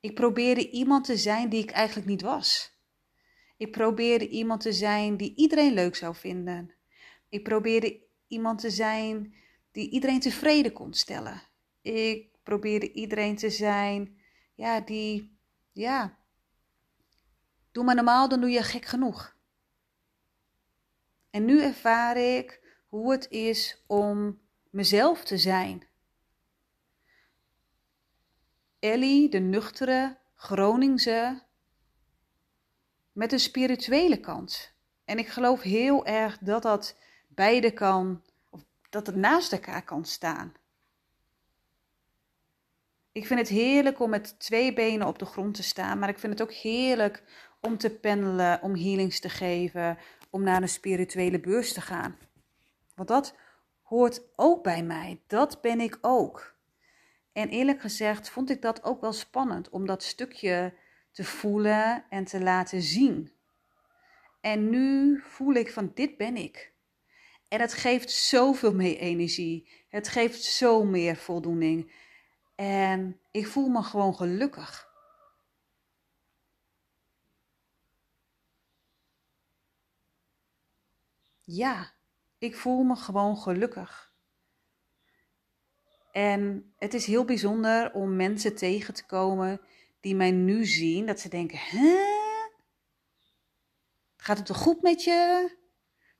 Ik 0.00 0.14
probeerde 0.14 0.70
iemand 0.70 1.04
te 1.04 1.16
zijn 1.16 1.48
die 1.48 1.62
ik 1.62 1.70
eigenlijk 1.70 2.08
niet 2.08 2.22
was. 2.22 2.78
Ik 3.56 3.70
probeerde 3.70 4.28
iemand 4.28 4.60
te 4.60 4.72
zijn 4.72 5.16
die 5.16 5.34
iedereen 5.34 5.72
leuk 5.72 5.96
zou 5.96 6.14
vinden. 6.14 6.74
Ik 7.28 7.42
probeerde 7.42 8.00
iemand 8.26 8.58
te 8.60 8.70
zijn 8.70 9.34
die 9.72 9.90
iedereen 9.90 10.20
tevreden 10.20 10.72
kon 10.72 10.94
stellen. 10.94 11.42
Ik 11.86 12.28
probeerde 12.42 12.92
iedereen 12.92 13.36
te 13.36 13.50
zijn, 13.50 14.18
ja, 14.54 14.80
die, 14.80 15.38
ja, 15.72 16.18
doe 17.72 17.84
maar 17.84 17.94
normaal, 17.94 18.28
dan 18.28 18.40
doe 18.40 18.50
je 18.50 18.62
gek 18.62 18.84
genoeg. 18.84 19.36
En 21.30 21.44
nu 21.44 21.62
ervaar 21.62 22.16
ik 22.16 22.60
hoe 22.88 23.12
het 23.12 23.30
is 23.30 23.84
om 23.86 24.40
mezelf 24.70 25.24
te 25.24 25.38
zijn. 25.38 25.86
Ellie, 28.78 29.28
de 29.28 29.38
nuchtere 29.38 30.18
Groningse, 30.34 31.42
met 33.12 33.32
een 33.32 33.40
spirituele 33.40 34.20
kant. 34.20 34.74
En 35.04 35.18
ik 35.18 35.28
geloof 35.28 35.62
heel 35.62 36.06
erg 36.06 36.38
dat 36.38 36.62
dat 36.62 36.96
beide 37.28 37.72
kan, 37.72 38.22
of 38.50 38.64
dat 38.90 39.06
het 39.06 39.16
naast 39.16 39.52
elkaar 39.52 39.84
kan 39.84 40.04
staan. 40.04 40.54
Ik 43.16 43.26
vind 43.26 43.40
het 43.40 43.48
heerlijk 43.48 44.00
om 44.00 44.10
met 44.10 44.40
twee 44.40 44.72
benen 44.72 45.06
op 45.06 45.18
de 45.18 45.24
grond 45.24 45.54
te 45.54 45.62
staan, 45.62 45.98
maar 45.98 46.08
ik 46.08 46.18
vind 46.18 46.32
het 46.32 46.42
ook 46.42 46.52
heerlijk 46.52 47.22
om 47.60 47.78
te 47.78 47.90
pendelen, 47.90 48.62
om 48.62 48.74
healings 48.74 49.20
te 49.20 49.28
geven, 49.28 49.98
om 50.30 50.42
naar 50.42 50.62
een 50.62 50.68
spirituele 50.68 51.40
beurs 51.40 51.72
te 51.72 51.80
gaan. 51.80 52.18
Want 52.94 53.08
dat 53.08 53.34
hoort 53.82 54.22
ook 54.34 54.62
bij 54.62 54.82
mij. 54.82 55.20
Dat 55.26 55.60
ben 55.60 55.80
ik 55.80 55.98
ook. 56.00 56.54
En 57.32 57.48
eerlijk 57.48 57.80
gezegd 57.80 58.30
vond 58.30 58.50
ik 58.50 58.62
dat 58.62 58.84
ook 58.84 59.00
wel 59.00 59.12
spannend 59.12 59.68
om 59.68 59.86
dat 59.86 60.02
stukje 60.02 60.74
te 61.12 61.24
voelen 61.24 62.04
en 62.08 62.24
te 62.24 62.40
laten 62.40 62.82
zien. 62.82 63.32
En 64.40 64.70
nu 64.70 65.20
voel 65.24 65.54
ik 65.54 65.72
van 65.72 65.90
dit 65.94 66.16
ben 66.16 66.36
ik. 66.36 66.72
En 67.48 67.60
het 67.60 67.72
geeft 67.72 68.10
zoveel 68.10 68.74
meer 68.74 68.96
energie. 68.96 69.68
Het 69.88 70.08
geeft 70.08 70.42
zo 70.42 70.84
meer 70.84 71.16
voldoening. 71.16 72.04
En 72.56 73.20
ik 73.30 73.46
voel 73.46 73.68
me 73.68 73.82
gewoon 73.82 74.14
gelukkig. 74.14 74.88
Ja, 81.40 81.94
Ik 82.38 82.56
voel 82.56 82.82
me 82.82 82.96
gewoon 82.96 83.36
gelukkig. 83.36 84.14
En 86.12 86.74
het 86.76 86.94
is 86.94 87.06
heel 87.06 87.24
bijzonder 87.24 87.92
om 87.92 88.16
mensen 88.16 88.56
tegen 88.56 88.94
te 88.94 89.06
komen 89.06 89.60
die 90.00 90.14
mij 90.14 90.30
nu 90.30 90.64
zien, 90.64 91.06
dat 91.06 91.20
ze 91.20 91.28
denken: 91.28 91.58
hè? 91.58 91.96
Gaat 94.16 94.36
het 94.36 94.46
toch 94.46 94.56
goed 94.56 94.82
met 94.82 95.04
je? 95.04 95.50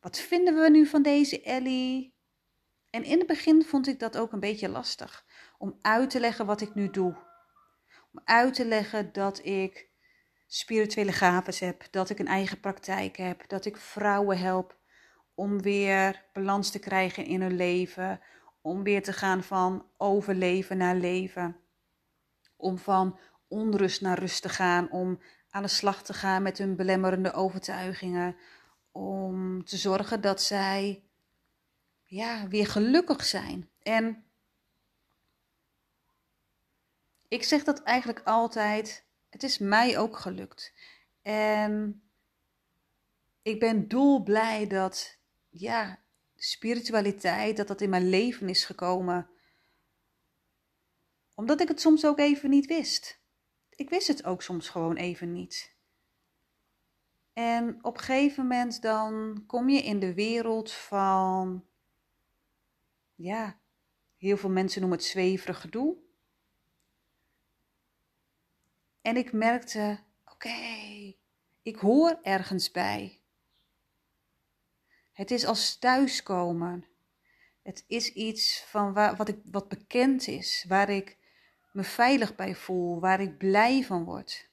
Wat 0.01 0.19
vinden 0.19 0.55
we 0.55 0.71
nu 0.71 0.87
van 0.87 1.03
deze 1.03 1.43
Ellie? 1.43 2.15
En 2.91 3.05
in 3.05 3.19
het 3.19 3.27
begin 3.27 3.65
vond 3.65 3.87
ik 3.87 3.99
dat 3.99 4.19
ook 4.19 4.33
een 4.33 4.41
beetje 4.41 4.69
lastig 4.69 5.26
om 5.59 5.79
uit 5.81 6.11
te 6.11 6.21
leggen 6.21 6.47
wat 6.47 6.61
ik 6.61 6.75
nu 6.75 6.91
doe. 6.91 7.17
Om 8.13 8.21
uit 8.25 8.55
te 8.55 8.67
leggen 8.67 9.13
dat 9.13 9.45
ik 9.45 9.89
spirituele 10.47 11.13
gaven 11.13 11.67
heb, 11.67 11.87
dat 11.91 12.11
ik 12.11 12.19
een 12.19 12.27
eigen 12.27 12.61
praktijk 12.61 13.17
heb, 13.17 13.49
dat 13.49 13.65
ik 13.65 13.77
vrouwen 13.77 14.39
help 14.39 14.79
om 15.35 15.63
weer 15.63 16.25
balans 16.33 16.71
te 16.71 16.79
krijgen 16.79 17.25
in 17.25 17.41
hun 17.41 17.57
leven, 17.57 18.21
om 18.61 18.83
weer 18.83 19.03
te 19.03 19.13
gaan 19.13 19.43
van 19.43 19.87
overleven 19.97 20.77
naar 20.77 20.97
leven, 20.97 21.57
om 22.57 22.79
van 22.79 23.19
onrust 23.49 24.01
naar 24.01 24.19
rust 24.19 24.43
te 24.43 24.49
gaan, 24.49 24.91
om 24.91 25.21
aan 25.51 25.63
de 25.63 25.69
slag 25.69 26.03
te 26.03 26.13
gaan 26.13 26.43
met 26.43 26.59
hun 26.59 26.77
belemmerende 26.77 27.33
overtuigingen, 27.33 28.37
om 28.93 29.65
te 29.65 29.77
zorgen 29.77 30.21
dat 30.21 30.43
zij 30.43 31.05
ja, 32.05 32.49
weer 32.49 32.67
gelukkig 32.67 33.25
zijn. 33.25 33.71
En 33.83 34.26
ik 37.29 37.43
zeg 37.43 37.65
dat 37.65 37.83
eigenlijk 37.83 38.21
altijd, 38.25 39.07
het 39.31 39.43
is 39.43 39.59
mij 39.59 39.99
ook 39.99 40.17
gelukt. 40.17 40.73
En 41.23 42.03
ik 43.43 43.61
ben 43.61 43.89
dolblij 43.89 44.67
dat, 44.67 45.19
ja, 45.49 45.99
spiritualiteit, 46.37 47.57
dat 47.57 47.69
dat 47.69 47.81
in 47.81 47.91
mijn 47.91 48.09
leven 48.09 48.49
is 48.49 48.65
gekomen. 48.65 49.29
Omdat 51.35 51.61
ik 51.61 51.69
het 51.69 51.81
soms 51.81 52.07
ook 52.07 52.19
even 52.19 52.51
niet 52.51 52.67
wist. 52.67 53.21
Ik 53.71 53.91
wist 53.91 54.09
het 54.09 54.25
ook 54.25 54.43
soms 54.43 54.69
gewoon 54.69 54.97
even 54.97 55.33
niet. 55.33 55.75
En 57.33 57.79
op 57.83 57.95
een 57.97 58.03
gegeven 58.03 58.47
moment 58.47 58.83
dan 58.83 59.45
kom 59.47 59.69
je 59.69 59.83
in 59.83 59.99
de 59.99 60.15
wereld 60.15 60.73
van, 60.73 61.65
ja, 63.15 63.59
heel 64.17 64.37
veel 64.37 64.51
mensen 64.51 64.81
noemen 64.81 64.99
het 64.99 65.07
zweverig 65.07 65.61
gedoe. 65.61 65.97
En 69.07 69.17
ik 69.17 69.33
merkte, 69.33 69.99
oké, 70.33 70.51
ik 71.63 71.77
hoor 71.77 72.19
ergens 72.23 72.71
bij. 72.71 73.21
Het 75.13 75.31
is 75.31 75.47
als 75.47 75.77
thuiskomen. 75.77 76.85
Het 77.63 77.85
is 77.87 78.13
iets 78.13 78.65
van 78.69 78.93
waar, 78.93 79.17
wat, 79.17 79.29
ik, 79.29 79.39
wat 79.45 79.69
bekend 79.69 80.27
is, 80.27 80.65
waar 80.69 80.89
ik 80.89 81.17
me 81.73 81.83
veilig 81.83 82.35
bij 82.35 82.55
voel, 82.55 83.01
waar 83.01 83.21
ik 83.21 83.39
blij 83.39 83.85
van 83.85 84.05
word. 84.05 84.49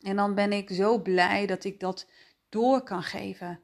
En 0.00 0.16
dan 0.16 0.34
ben 0.34 0.52
ik 0.52 0.70
zo 0.70 0.98
blij 0.98 1.46
dat 1.46 1.64
ik 1.64 1.80
dat 1.80 2.10
door 2.48 2.82
kan 2.82 3.02
geven. 3.02 3.60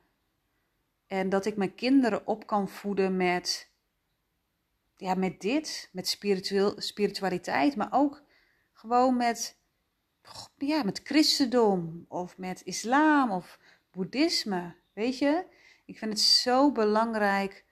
En 1.06 1.28
dat 1.28 1.46
ik 1.46 1.56
mijn 1.56 1.74
kinderen 1.74 2.26
op 2.26 2.46
kan 2.46 2.68
voeden 2.68 3.16
met, 3.16 3.70
ja, 4.96 5.14
met 5.14 5.40
dit, 5.40 5.88
met 5.92 6.08
spiritueel, 6.08 6.80
spiritualiteit, 6.80 7.76
maar 7.76 7.92
ook 7.92 8.22
gewoon 8.84 9.16
met, 9.16 9.58
ja, 10.56 10.82
met 10.82 11.00
christendom 11.04 12.04
of 12.08 12.38
met 12.38 12.62
islam 12.64 13.30
of 13.30 13.58
boeddhisme. 13.90 14.74
Weet 14.92 15.18
je, 15.18 15.46
ik 15.84 15.98
vind 15.98 16.10
het 16.10 16.20
zo 16.20 16.72
belangrijk 16.72 17.64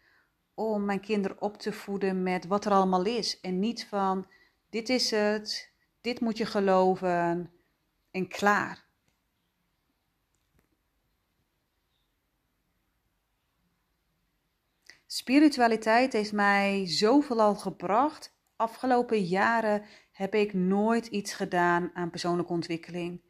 om 0.55 0.85
mijn 0.85 1.01
kinderen 1.01 1.41
op 1.41 1.57
te 1.57 1.73
voeden 1.73 2.23
met 2.23 2.47
wat 2.47 2.65
er 2.65 2.73
allemaal 2.73 3.05
is. 3.05 3.41
En 3.41 3.59
niet 3.59 3.87
van, 3.87 4.27
dit 4.71 4.89
is 4.89 5.11
het, 5.11 5.73
dit 6.01 6.21
moet 6.21 6.37
je 6.37 6.47
geloven 6.47 7.53
en 8.11 8.29
klaar. 8.29 8.85
Spiritualiteit 15.07 16.13
heeft 16.13 16.33
mij 16.33 16.87
zoveel 16.87 17.41
al 17.41 17.55
gebracht. 17.55 18.35
Afgelopen 18.57 19.25
jaren 19.25 19.85
heb 20.23 20.35
ik 20.35 20.53
nooit 20.53 21.07
iets 21.07 21.35
gedaan 21.35 21.91
aan 21.95 22.11
persoonlijke 22.11 22.53
ontwikkeling. 22.53 23.21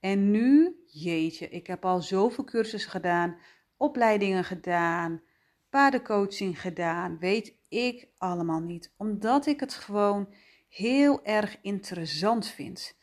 En 0.00 0.30
nu, 0.30 0.76
jeetje, 0.86 1.48
ik 1.48 1.66
heb 1.66 1.84
al 1.84 2.02
zoveel 2.02 2.44
cursussen 2.44 2.90
gedaan, 2.90 3.36
opleidingen 3.76 4.44
gedaan, 4.44 5.22
paardencoaching 5.68 6.60
gedaan, 6.60 7.18
weet 7.18 7.54
ik 7.68 8.08
allemaal 8.18 8.60
niet. 8.60 8.94
Omdat 8.96 9.46
ik 9.46 9.60
het 9.60 9.74
gewoon 9.74 10.34
heel 10.68 11.24
erg 11.24 11.58
interessant 11.62 12.46
vind. 12.46 12.96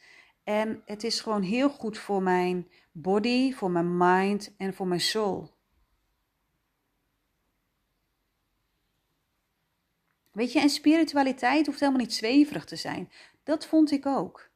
En 0.44 0.82
het 0.86 1.04
is 1.04 1.20
gewoon 1.20 1.42
heel 1.42 1.70
goed 1.70 1.98
voor 1.98 2.22
mijn 2.22 2.68
body, 2.92 3.54
voor 3.54 3.72
mijn 3.72 3.98
mind 3.98 4.56
en 4.58 4.74
voor 4.74 4.88
mijn 4.88 5.02
soul. 5.02 5.57
Weet 10.38 10.52
je, 10.52 10.60
en 10.60 10.70
spiritualiteit 10.70 11.66
hoeft 11.66 11.80
helemaal 11.80 12.02
niet 12.02 12.14
zweverig 12.14 12.66
te 12.66 12.76
zijn. 12.76 13.12
Dat 13.44 13.66
vond 13.66 13.92
ik 13.92 14.06
ook. 14.06 14.50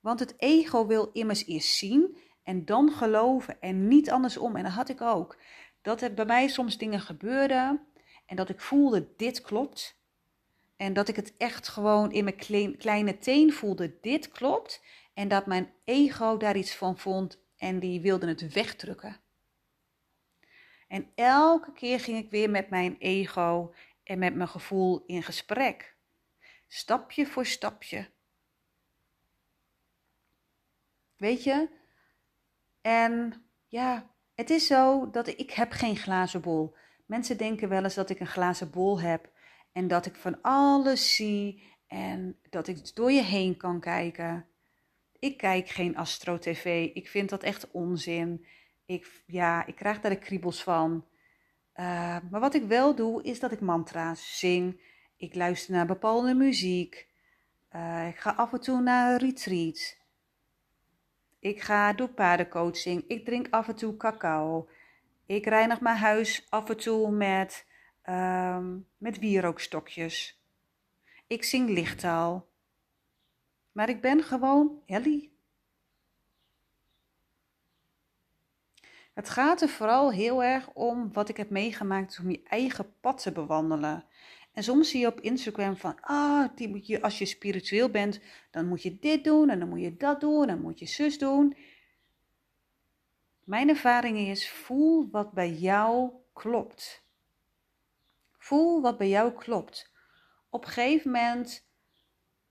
Want 0.00 0.20
het 0.20 0.34
ego 0.36 0.86
wil 0.86 1.10
immers 1.12 1.46
eerst 1.46 1.76
zien 1.76 2.18
en 2.42 2.64
dan 2.64 2.90
geloven 2.90 3.60
en 3.60 3.88
niet 3.88 4.10
andersom. 4.10 4.56
En 4.56 4.62
dat 4.62 4.72
had 4.72 4.88
ik 4.88 5.00
ook. 5.00 5.36
Dat 5.82 6.02
er 6.02 6.14
bij 6.14 6.24
mij 6.24 6.48
soms 6.48 6.78
dingen 6.78 7.00
gebeurden 7.00 7.86
en 8.26 8.36
dat 8.36 8.48
ik 8.48 8.60
voelde, 8.60 9.08
dit 9.16 9.40
klopt. 9.40 10.00
En 10.76 10.92
dat 10.92 11.08
ik 11.08 11.16
het 11.16 11.34
echt 11.36 11.68
gewoon 11.68 12.12
in 12.12 12.24
mijn 12.24 12.76
kleine 12.76 13.18
teen 13.18 13.52
voelde, 13.52 13.98
dit 14.00 14.28
klopt. 14.28 14.82
En 15.14 15.28
dat 15.28 15.46
mijn 15.46 15.72
ego 15.84 16.36
daar 16.36 16.56
iets 16.56 16.74
van 16.74 16.98
vond 16.98 17.38
en 17.56 17.78
die 17.78 18.00
wilde 18.00 18.26
het 18.26 18.52
wegdrukken. 18.52 19.20
En 20.88 21.10
elke 21.14 21.72
keer 21.72 22.00
ging 22.00 22.18
ik 22.18 22.30
weer 22.30 22.50
met 22.50 22.70
mijn 22.70 22.96
ego 22.98 23.72
en 24.08 24.18
met 24.18 24.34
mijn 24.34 24.48
gevoel 24.48 25.04
in 25.06 25.22
gesprek. 25.22 25.96
Stapje 26.68 27.26
voor 27.26 27.46
stapje. 27.46 28.10
Weet 31.16 31.44
je? 31.44 31.68
En 32.80 33.44
ja, 33.66 34.14
het 34.34 34.50
is 34.50 34.66
zo 34.66 35.10
dat 35.10 35.26
ik, 35.26 35.50
heb 35.50 35.72
geen 35.72 35.96
glazen 35.96 36.40
bol. 36.40 36.76
Mensen 37.06 37.36
denken 37.36 37.68
wel 37.68 37.84
eens 37.84 37.94
dat 37.94 38.10
ik 38.10 38.20
een 38.20 38.26
glazen 38.26 38.70
bol 38.70 39.00
heb 39.00 39.30
en 39.72 39.88
dat 39.88 40.06
ik 40.06 40.14
van 40.14 40.42
alles 40.42 41.14
zie 41.14 41.62
en 41.86 42.38
dat 42.50 42.68
ik 42.68 42.94
door 42.94 43.12
je 43.12 43.22
heen 43.22 43.56
kan 43.56 43.80
kijken. 43.80 44.46
Ik 45.18 45.36
kijk 45.36 45.68
geen 45.68 45.96
Astro 45.96 46.38
TV. 46.38 46.90
Ik 46.94 47.08
vind 47.08 47.28
dat 47.28 47.42
echt 47.42 47.70
onzin. 47.70 48.46
Ik, 48.86 49.22
ja, 49.26 49.66
ik 49.66 49.74
krijg 49.74 50.00
daar 50.00 50.10
de 50.10 50.18
kriebels 50.18 50.62
van. 50.62 51.06
Uh, 51.80 52.16
maar 52.30 52.40
wat 52.40 52.54
ik 52.54 52.64
wel 52.64 52.94
doe, 52.94 53.22
is 53.22 53.40
dat 53.40 53.52
ik 53.52 53.60
mantra's 53.60 54.38
zing. 54.38 54.80
Ik 55.16 55.34
luister 55.34 55.74
naar 55.74 55.86
bepaalde 55.86 56.34
muziek. 56.34 57.08
Uh, 57.74 58.08
ik 58.08 58.16
ga 58.16 58.30
af 58.30 58.52
en 58.52 58.60
toe 58.60 58.80
naar 58.80 59.20
retreats. 59.20 59.96
Ik 61.38 61.60
ga 61.60 61.92
doe 61.92 62.08
paardencoaching. 62.08 63.04
Ik 63.06 63.24
drink 63.24 63.46
af 63.50 63.68
en 63.68 63.74
toe 63.74 63.96
cacao. 63.96 64.68
Ik 65.26 65.46
reinig 65.46 65.80
mijn 65.80 65.96
huis 65.96 66.46
af 66.48 66.68
en 66.68 66.76
toe 66.76 67.10
met, 67.10 67.66
um, 68.08 68.86
met 68.96 69.18
wierookstokjes. 69.18 70.42
Ik 71.26 71.44
zing 71.44 71.70
lichttaal. 71.70 72.48
Maar 73.72 73.88
ik 73.88 74.00
ben 74.00 74.22
gewoon 74.22 74.82
Ellie. 74.86 75.37
Het 79.18 79.28
gaat 79.28 79.62
er 79.62 79.68
vooral 79.68 80.12
heel 80.12 80.44
erg 80.44 80.70
om 80.72 81.12
wat 81.12 81.28
ik 81.28 81.36
heb 81.36 81.50
meegemaakt 81.50 82.18
om 82.22 82.30
je 82.30 82.42
eigen 82.44 82.94
pad 83.00 83.22
te 83.22 83.32
bewandelen. 83.32 84.04
En 84.52 84.62
soms 84.62 84.90
zie 84.90 85.00
je 85.00 85.06
op 85.06 85.20
Instagram 85.20 85.76
van, 85.76 86.00
ah, 86.00 86.48
als 87.00 87.18
je 87.18 87.24
spiritueel 87.24 87.88
bent, 87.88 88.20
dan 88.50 88.66
moet 88.68 88.82
je 88.82 88.98
dit 88.98 89.24
doen 89.24 89.50
en 89.50 89.58
dan 89.58 89.68
moet 89.68 89.80
je 89.80 89.96
dat 89.96 90.20
doen 90.20 90.42
en 90.42 90.46
dan 90.48 90.60
moet 90.60 90.78
je 90.78 90.86
zus 90.86 91.18
doen. 91.18 91.56
Mijn 93.44 93.68
ervaring 93.68 94.18
is, 94.18 94.50
voel 94.50 95.08
wat 95.10 95.32
bij 95.32 95.52
jou 95.52 96.10
klopt. 96.32 97.04
Voel 98.36 98.80
wat 98.80 98.98
bij 98.98 99.08
jou 99.08 99.32
klopt. 99.32 99.92
Op 100.50 100.64
een 100.64 100.70
gegeven 100.70 101.10
moment 101.10 101.68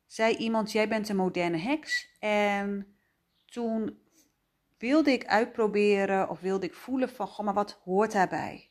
zei 0.05 0.35
iemand, 0.35 0.71
jij 0.71 0.87
bent 0.87 1.09
een 1.09 1.15
moderne 1.15 1.57
heks. 1.57 2.09
En 2.19 2.97
toen 3.45 4.05
wilde 4.77 5.11
ik 5.11 5.25
uitproberen 5.25 6.29
of 6.29 6.39
wilde 6.39 6.65
ik 6.65 6.73
voelen 6.73 7.09
van, 7.09 7.27
goh, 7.27 7.45
maar 7.45 7.53
wat 7.53 7.79
hoort 7.83 8.11
daarbij? 8.11 8.69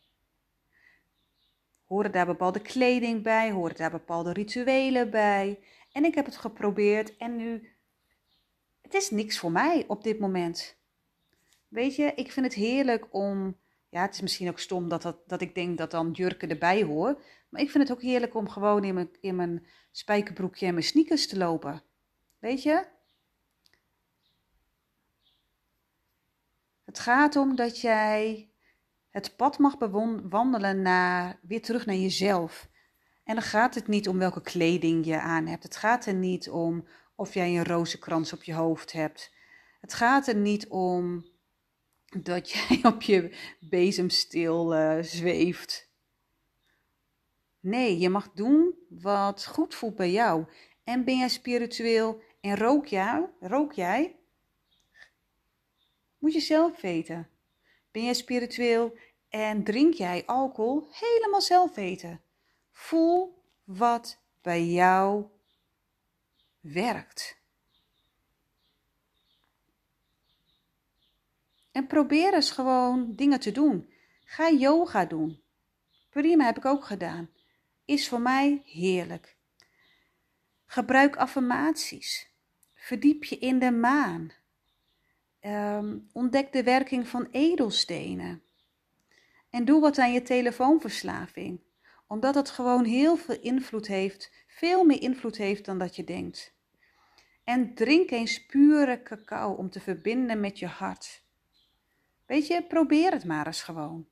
Horen 1.84 2.12
daar 2.12 2.26
bepaalde 2.26 2.60
kleding 2.60 3.22
bij? 3.22 3.50
Horen 3.50 3.76
daar 3.76 3.90
bepaalde 3.90 4.32
rituelen 4.32 5.10
bij? 5.10 5.58
En 5.92 6.04
ik 6.04 6.14
heb 6.14 6.24
het 6.24 6.36
geprobeerd 6.36 7.16
en 7.16 7.36
nu, 7.36 7.70
het 8.82 8.94
is 8.94 9.10
niks 9.10 9.38
voor 9.38 9.52
mij 9.52 9.84
op 9.86 10.02
dit 10.04 10.18
moment. 10.18 10.76
Weet 11.68 11.96
je, 11.96 12.12
ik 12.14 12.32
vind 12.32 12.46
het 12.46 12.54
heerlijk 12.54 13.06
om 13.10 13.56
Ja, 13.90 14.02
het 14.02 14.14
is 14.14 14.20
misschien 14.20 14.48
ook 14.48 14.58
stom 14.58 14.88
dat, 14.88 15.02
dat, 15.02 15.28
dat 15.28 15.40
ik 15.40 15.54
denk 15.54 15.78
dat 15.78 15.90
dan 15.90 16.10
jurken 16.10 16.48
erbij 16.48 16.82
hoor. 16.82 17.22
Maar 17.48 17.60
ik 17.60 17.70
vind 17.70 17.88
het 17.88 17.96
ook 17.96 18.02
heerlijk 18.02 18.34
om 18.34 18.48
gewoon 18.48 18.84
in 18.84 18.94
mijn, 18.94 19.08
in 19.20 19.36
mijn 19.36 19.66
spijkerbroekje 19.90 20.66
en 20.66 20.74
mijn 20.74 20.86
sneakers 20.86 21.28
te 21.28 21.36
lopen. 21.36 21.82
Weet 22.38 22.62
je? 22.62 22.86
Het 26.96 27.04
gaat 27.04 27.36
om 27.36 27.56
dat 27.56 27.80
jij 27.80 28.50
het 29.10 29.36
pad 29.36 29.58
mag 29.58 29.78
bewandelen 29.78 30.82
naar, 30.82 31.38
weer 31.42 31.62
terug 31.62 31.86
naar 31.86 31.96
jezelf. 31.96 32.68
En 33.24 33.34
dan 33.34 33.44
gaat 33.44 33.74
het 33.74 33.86
niet 33.86 34.08
om 34.08 34.18
welke 34.18 34.40
kleding 34.40 35.06
je 35.06 35.20
aan 35.20 35.46
hebt. 35.46 35.62
Het 35.62 35.76
gaat 35.76 36.06
er 36.06 36.14
niet 36.14 36.50
om 36.50 36.88
of 37.14 37.34
jij 37.34 37.56
een 37.56 37.64
rozenkrans 37.64 38.32
op 38.32 38.42
je 38.42 38.54
hoofd 38.54 38.92
hebt. 38.92 39.32
Het 39.80 39.94
gaat 39.94 40.26
er 40.26 40.36
niet 40.36 40.68
om 40.68 41.26
dat 42.22 42.50
jij 42.52 42.80
op 42.82 43.02
je 43.02 43.36
bezemstil 43.60 44.74
uh, 44.74 45.02
zweeft. 45.02 45.90
Nee, 47.60 47.98
je 47.98 48.08
mag 48.08 48.32
doen 48.32 48.74
wat 48.88 49.46
goed 49.46 49.74
voelt 49.74 49.96
bij 49.96 50.10
jou. 50.10 50.44
En 50.84 51.04
ben 51.04 51.18
jij 51.18 51.28
spiritueel 51.28 52.22
en 52.40 52.56
rook, 52.56 52.86
jij? 52.86 53.30
rook 53.40 53.72
jij? 53.72 54.15
Moet 56.26 56.34
je 56.34 56.40
zelf 56.40 56.80
weten. 56.80 57.28
Ben 57.90 58.04
jij 58.04 58.14
spiritueel 58.14 58.98
en 59.28 59.64
drink 59.64 59.94
jij 59.94 60.22
alcohol? 60.26 60.88
Helemaal 60.90 61.40
zelf 61.40 61.74
weten. 61.74 62.20
Voel 62.72 63.42
wat 63.64 64.18
bij 64.42 64.64
jou 64.64 65.24
werkt. 66.60 67.38
En 71.72 71.86
probeer 71.86 72.34
eens 72.34 72.50
gewoon 72.50 73.12
dingen 73.14 73.40
te 73.40 73.52
doen. 73.52 73.92
Ga 74.24 74.50
yoga 74.50 75.04
doen. 75.04 75.42
Prima, 76.10 76.44
heb 76.44 76.56
ik 76.56 76.64
ook 76.64 76.84
gedaan. 76.84 77.30
Is 77.84 78.08
voor 78.08 78.20
mij 78.20 78.62
heerlijk. 78.64 79.36
Gebruik 80.66 81.16
affirmaties. 81.16 82.30
Verdiep 82.74 83.24
je 83.24 83.38
in 83.38 83.58
de 83.58 83.70
maan. 83.70 84.32
Ehm, 85.46 85.98
ontdek 86.12 86.52
de 86.52 86.62
werking 86.62 87.08
van 87.08 87.28
edelstenen. 87.30 88.42
En 89.50 89.64
doe 89.64 89.80
wat 89.80 89.98
aan 89.98 90.12
je 90.12 90.22
telefoonverslaving, 90.22 91.60
omdat 92.06 92.34
het 92.34 92.50
gewoon 92.50 92.84
heel 92.84 93.16
veel 93.16 93.40
invloed 93.40 93.86
heeft, 93.86 94.32
veel 94.48 94.84
meer 94.84 95.02
invloed 95.02 95.36
heeft 95.36 95.64
dan 95.64 95.78
dat 95.78 95.96
je 95.96 96.04
denkt. 96.04 96.54
En 97.44 97.74
drink 97.74 98.10
eens 98.10 98.46
pure 98.46 99.02
cacao 99.02 99.52
om 99.52 99.70
te 99.70 99.80
verbinden 99.80 100.40
met 100.40 100.58
je 100.58 100.66
hart. 100.66 101.22
Weet 102.26 102.46
je, 102.46 102.62
probeer 102.62 103.12
het 103.12 103.24
maar 103.24 103.46
eens 103.46 103.62
gewoon. 103.62 104.08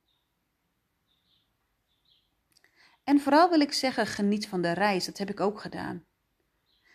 En 3.03 3.19
vooral 3.19 3.49
wil 3.49 3.59
ik 3.59 3.73
zeggen, 3.73 4.07
geniet 4.07 4.47
van 4.47 4.61
de 4.61 4.71
reis. 4.71 5.05
Dat 5.05 5.17
heb 5.17 5.29
ik 5.29 5.39
ook 5.39 5.59
gedaan. 5.59 6.05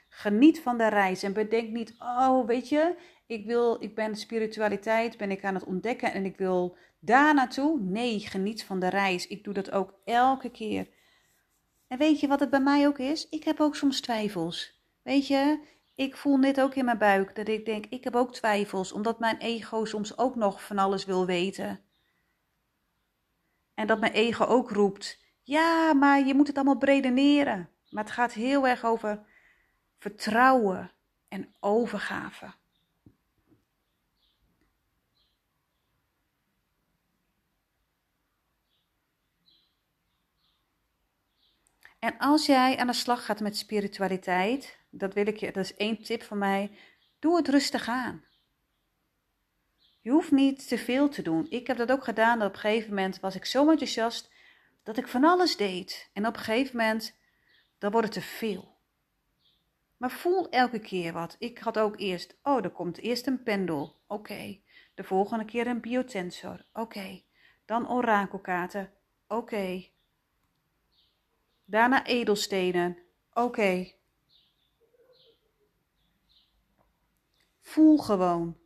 Geniet 0.08 0.60
van 0.60 0.78
de 0.78 0.88
reis 0.88 1.22
en 1.22 1.32
bedenk 1.32 1.70
niet, 1.70 1.94
oh, 1.98 2.46
weet 2.46 2.68
je, 2.68 2.96
ik 3.30 3.46
wil, 3.46 3.82
ik 3.82 3.94
ben 3.94 4.16
spiritualiteit, 4.16 5.16
ben 5.16 5.30
ik 5.30 5.44
aan 5.44 5.54
het 5.54 5.64
ontdekken 5.64 6.12
en 6.12 6.24
ik 6.24 6.36
wil 6.36 6.76
daar 6.98 7.34
naartoe. 7.34 7.80
Nee, 7.80 8.20
geniet 8.20 8.64
van 8.64 8.80
de 8.80 8.88
reis. 8.88 9.26
Ik 9.26 9.44
doe 9.44 9.54
dat 9.54 9.70
ook 9.70 9.94
elke 10.04 10.50
keer. 10.50 10.88
En 11.86 11.98
weet 11.98 12.20
je 12.20 12.28
wat 12.28 12.40
het 12.40 12.50
bij 12.50 12.60
mij 12.60 12.86
ook 12.86 12.98
is? 12.98 13.28
Ik 13.28 13.44
heb 13.44 13.60
ook 13.60 13.76
soms 13.76 14.00
twijfels. 14.00 14.80
Weet 15.02 15.26
je, 15.26 15.60
ik 15.94 16.16
voel 16.16 16.36
net 16.36 16.60
ook 16.60 16.74
in 16.74 16.84
mijn 16.84 16.98
buik 16.98 17.34
dat 17.34 17.48
ik 17.48 17.64
denk, 17.64 17.86
ik 17.86 18.04
heb 18.04 18.16
ook 18.16 18.32
twijfels, 18.32 18.92
omdat 18.92 19.18
mijn 19.18 19.36
ego 19.36 19.84
soms 19.84 20.18
ook 20.18 20.34
nog 20.34 20.64
van 20.64 20.78
alles 20.78 21.04
wil 21.04 21.26
weten. 21.26 21.80
En 23.74 23.86
dat 23.86 24.00
mijn 24.00 24.12
ego 24.12 24.44
ook 24.44 24.70
roept, 24.70 25.24
ja, 25.42 25.92
maar 25.92 26.26
je 26.26 26.34
moet 26.34 26.46
het 26.46 26.56
allemaal 26.56 26.78
bredeneren. 26.78 27.68
Maar 27.90 28.04
het 28.04 28.12
gaat 28.12 28.32
heel 28.32 28.66
erg 28.66 28.84
over 28.84 29.24
vertrouwen 29.98 30.92
en 31.28 31.54
overgave. 31.60 32.58
En 42.00 42.18
als 42.18 42.46
jij 42.46 42.76
aan 42.76 42.86
de 42.86 42.92
slag 42.92 43.24
gaat 43.24 43.40
met 43.40 43.56
spiritualiteit, 43.56 44.78
dat 44.90 45.14
wil 45.14 45.26
ik 45.26 45.36
je, 45.36 45.52
dat 45.52 45.64
is 45.64 45.74
één 45.74 46.02
tip 46.02 46.22
van 46.22 46.38
mij, 46.38 46.70
doe 47.18 47.36
het 47.36 47.48
rustig 47.48 47.88
aan. 47.88 48.24
Je 50.00 50.10
hoeft 50.10 50.30
niet 50.30 50.68
te 50.68 50.78
veel 50.78 51.08
te 51.08 51.22
doen. 51.22 51.46
Ik 51.50 51.66
heb 51.66 51.76
dat 51.76 51.90
ook 51.90 52.04
gedaan. 52.04 52.42
Op 52.42 52.52
een 52.52 52.58
gegeven 52.58 52.88
moment 52.88 53.20
was 53.20 53.34
ik 53.34 53.44
zo 53.44 53.70
enthousiast 53.70 54.30
dat 54.82 54.96
ik 54.96 55.08
van 55.08 55.24
alles 55.24 55.56
deed. 55.56 56.10
En 56.12 56.26
op 56.26 56.36
een 56.36 56.42
gegeven 56.42 56.76
moment, 56.76 57.16
dan 57.78 57.90
wordt 57.90 58.14
het 58.14 58.24
te 58.24 58.30
veel. 58.30 58.78
Maar 59.96 60.10
voel 60.10 60.48
elke 60.48 60.78
keer 60.78 61.12
wat. 61.12 61.36
Ik 61.38 61.58
had 61.58 61.78
ook 61.78 61.98
eerst, 61.98 62.36
oh, 62.42 62.64
er 62.64 62.70
komt 62.70 62.98
eerst 62.98 63.26
een 63.26 63.42
pendel. 63.42 64.00
Oké. 64.06 64.60
De 64.94 65.04
volgende 65.04 65.44
keer 65.44 65.66
een 65.66 65.80
biotensor. 65.80 66.64
Oké. 66.72 67.22
Dan 67.64 67.90
orakelkaarten. 67.90 68.92
Oké. 69.28 69.90
Daarna 71.70 72.06
edelstenen. 72.06 72.98
Oké. 73.32 73.92
Voel 77.60 77.98
gewoon. 77.98 78.58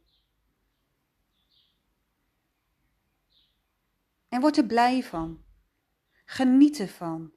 En 4.29 4.41
word 4.41 4.57
er 4.57 4.67
blij 4.67 5.03
van. 5.03 5.45
Geniet 6.25 6.79
ervan. 6.79 7.33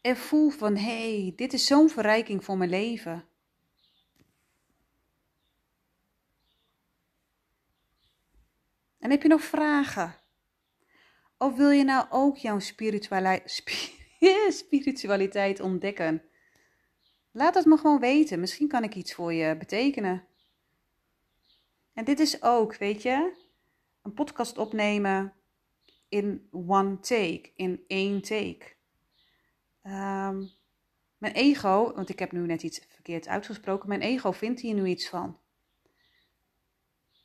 En 0.00 0.16
voel 0.16 0.50
van, 0.50 0.76
hé, 0.76 1.22
hey, 1.22 1.32
dit 1.36 1.52
is 1.52 1.66
zo'n 1.66 1.88
verrijking 1.88 2.44
voor 2.44 2.56
mijn 2.56 2.70
leven. 2.70 3.28
En 8.98 9.10
heb 9.10 9.22
je 9.22 9.28
nog 9.28 9.42
vragen? 9.42 10.16
Of 11.38 11.56
wil 11.56 11.70
je 11.70 11.84
nou 11.84 12.06
ook 12.10 12.36
jouw 12.36 12.58
spiritualiteit, 12.58 13.50
spiritualiteit 14.48 15.60
ontdekken? 15.60 16.22
Laat 17.30 17.54
het 17.54 17.64
me 17.64 17.76
gewoon 17.76 18.00
weten. 18.00 18.40
Misschien 18.40 18.68
kan 18.68 18.84
ik 18.84 18.94
iets 18.94 19.14
voor 19.14 19.32
je 19.32 19.56
betekenen. 19.56 20.26
En 21.92 22.04
dit 22.04 22.20
is 22.20 22.42
ook, 22.42 22.76
weet 22.76 23.02
je, 23.02 23.32
een 24.02 24.12
podcast 24.12 24.58
opnemen 24.58 25.32
in 26.08 26.48
one 26.50 26.98
take, 27.00 27.52
in 27.56 27.84
één 27.86 28.22
take. 28.22 28.76
Ehm, 29.82 30.44
mijn 31.18 31.32
ego, 31.32 31.92
want 31.94 32.08
ik 32.08 32.18
heb 32.18 32.32
nu 32.32 32.46
net 32.46 32.62
iets 32.62 32.80
verkeerd 32.88 33.28
uitgesproken, 33.28 33.88
mijn 33.88 34.00
ego 34.00 34.32
vindt 34.32 34.60
hier 34.60 34.74
nu 34.74 34.86
iets 34.86 35.08
van. 35.08 35.38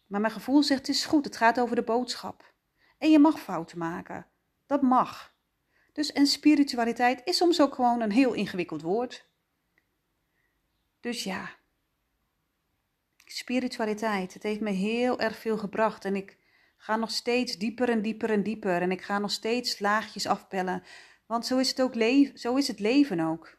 Maar 0.08 0.22
mijn 0.22 0.34
gevoel 0.34 0.64
zegt: 0.64 0.88
het 0.88 0.96
is 0.96 1.06
goed, 1.06 1.26
het 1.26 1.38
gaat 1.38 1.60
over 1.60 1.76
de 1.76 1.84
boodschap. 1.84 2.54
En 2.98 3.12
je 3.12 3.20
mag 3.20 3.40
fouten 3.40 3.78
maken. 3.78 4.28
Dat 4.66 4.82
mag. 4.82 5.33
Dus 5.94 6.12
en 6.12 6.26
spiritualiteit 6.26 7.22
is 7.24 7.38
soms 7.38 7.62
ook 7.62 7.76
gewoon 7.76 8.02
een 8.02 8.12
heel 8.12 8.34
ingewikkeld 8.34 8.82
woord. 8.82 9.26
Dus 11.00 11.24
ja, 11.24 11.56
spiritualiteit, 13.26 14.34
het 14.34 14.44
heeft 14.44 14.62
me 14.62 14.72
heel 14.72 15.20
erg 15.20 15.38
veel 15.38 15.58
gebracht 15.58 16.06
en 16.06 16.16
ik 16.16 16.38
ga 16.78 16.96
nog 16.96 17.12
steeds 17.12 17.58
dieper 17.58 17.90
en 17.90 18.02
dieper 18.02 18.30
en 18.30 18.44
dieper 18.44 18.82
en 18.82 18.92
ik 18.92 19.02
ga 19.02 19.20
nog 19.20 19.32
steeds 19.32 19.80
laagjes 19.80 20.28
afpellen, 20.28 20.84
want 21.26 21.46
zo 21.46 21.58
is 21.58 21.70
het 21.70 21.82
ook 21.82 21.96
leven, 21.96 22.40
zo 22.40 22.56
is 22.56 22.68
het 22.68 22.80
leven 22.80 23.20
ook. 23.20 23.58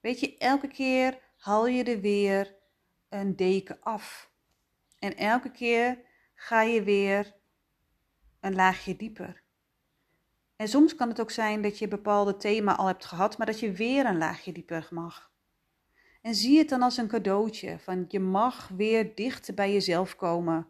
Weet 0.00 0.20
je, 0.20 0.38
elke 0.38 0.68
keer 0.68 1.18
haal 1.36 1.66
je 1.66 1.84
er 1.84 2.00
weer 2.00 2.54
een 3.08 3.36
deken 3.36 3.78
af. 3.80 4.30
En 4.98 5.16
elke 5.16 5.50
keer 5.50 5.98
ga 6.34 6.62
je 6.62 6.82
weer 6.82 7.34
een 8.40 8.54
laagje 8.54 8.96
dieper. 8.96 9.42
En 10.60 10.68
soms 10.68 10.94
kan 10.94 11.08
het 11.08 11.20
ook 11.20 11.30
zijn 11.30 11.62
dat 11.62 11.78
je 11.78 11.84
een 11.84 11.90
bepaalde 11.90 12.36
thema 12.36 12.76
al 12.76 12.86
hebt 12.86 13.04
gehad, 13.04 13.38
maar 13.38 13.46
dat 13.46 13.60
je 13.60 13.72
weer 13.72 14.06
een 14.06 14.18
laagje 14.18 14.52
dieper 14.52 14.88
mag. 14.90 15.30
En 16.22 16.34
zie 16.34 16.58
het 16.58 16.68
dan 16.68 16.82
als 16.82 16.96
een 16.96 17.08
cadeautje 17.08 17.78
van 17.78 18.04
je 18.08 18.20
mag 18.20 18.68
weer 18.68 19.14
dicht 19.14 19.54
bij 19.54 19.72
jezelf 19.72 20.16
komen. 20.16 20.66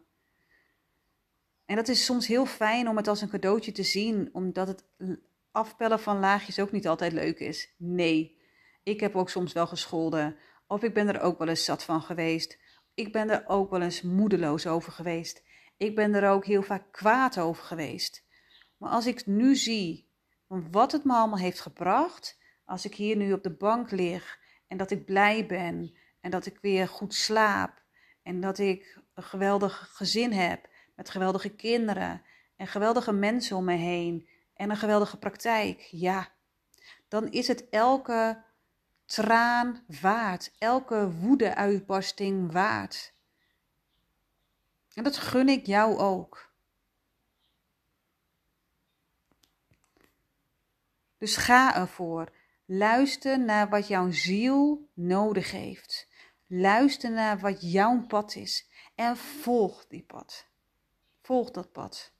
En 1.65 1.75
dat 1.75 1.87
is 1.87 2.05
soms 2.05 2.27
heel 2.27 2.45
fijn 2.45 2.87
om 2.87 2.97
het 2.97 3.07
als 3.07 3.21
een 3.21 3.29
cadeautje 3.29 3.71
te 3.71 3.83
zien, 3.83 4.29
omdat 4.33 4.67
het 4.67 4.83
afpellen 5.51 5.99
van 5.99 6.19
laagjes 6.19 6.59
ook 6.59 6.71
niet 6.71 6.87
altijd 6.87 7.11
leuk 7.11 7.39
is. 7.39 7.73
Nee, 7.77 8.37
ik 8.83 8.99
heb 8.99 9.15
ook 9.15 9.29
soms 9.29 9.53
wel 9.53 9.67
gescholden, 9.67 10.35
of 10.67 10.83
ik 10.83 10.93
ben 10.93 11.07
er 11.07 11.21
ook 11.21 11.37
wel 11.37 11.47
eens 11.47 11.65
zat 11.65 11.83
van 11.83 12.01
geweest. 12.01 12.59
Ik 12.93 13.11
ben 13.11 13.29
er 13.29 13.43
ook 13.47 13.69
wel 13.69 13.81
eens 13.81 14.01
moedeloos 14.01 14.67
over 14.67 14.91
geweest. 14.91 15.43
Ik 15.77 15.95
ben 15.95 16.13
er 16.13 16.29
ook 16.29 16.45
heel 16.45 16.63
vaak 16.63 16.91
kwaad 16.91 17.39
over 17.39 17.63
geweest. 17.63 18.29
Maar 18.81 18.91
als 18.91 19.05
ik 19.05 19.25
nu 19.25 19.55
zie 19.55 20.07
wat 20.47 20.91
het 20.91 21.03
me 21.03 21.13
allemaal 21.13 21.37
heeft 21.37 21.59
gebracht, 21.59 22.37
als 22.65 22.85
ik 22.85 22.95
hier 22.95 23.15
nu 23.15 23.33
op 23.33 23.43
de 23.43 23.49
bank 23.49 23.91
lig 23.91 24.39
en 24.67 24.77
dat 24.77 24.91
ik 24.91 25.05
blij 25.05 25.45
ben 25.45 25.95
en 26.21 26.31
dat 26.31 26.45
ik 26.45 26.57
weer 26.61 26.87
goed 26.87 27.13
slaap 27.13 27.83
en 28.23 28.41
dat 28.41 28.57
ik 28.57 28.99
een 29.13 29.23
geweldig 29.23 29.89
gezin 29.93 30.31
heb 30.31 30.69
met 30.95 31.09
geweldige 31.09 31.49
kinderen 31.49 32.21
en 32.55 32.67
geweldige 32.67 33.11
mensen 33.11 33.57
om 33.57 33.65
me 33.65 33.75
heen 33.75 34.27
en 34.53 34.69
een 34.69 34.77
geweldige 34.77 35.17
praktijk, 35.17 35.79
ja, 35.91 36.29
dan 37.07 37.31
is 37.31 37.47
het 37.47 37.69
elke 37.69 38.43
traan 39.05 39.83
waard, 40.01 40.51
elke 40.57 41.11
woede-uitbarsting 41.11 42.51
waard. 42.51 43.13
En 44.93 45.03
dat 45.03 45.17
gun 45.17 45.49
ik 45.49 45.65
jou 45.65 45.97
ook. 45.97 46.50
Dus 51.21 51.35
ga 51.35 51.75
ervoor. 51.75 52.31
Luister 52.65 53.39
naar 53.39 53.69
wat 53.69 53.87
jouw 53.87 54.11
ziel 54.11 54.89
nodig 54.93 55.51
heeft. 55.51 56.07
Luister 56.47 57.11
naar 57.11 57.39
wat 57.39 57.71
jouw 57.71 58.05
pad 58.05 58.35
is 58.35 58.69
en 58.95 59.17
volg 59.17 59.87
die 59.87 60.03
pad. 60.03 60.47
Volg 61.21 61.51
dat 61.51 61.71
pad. 61.71 62.13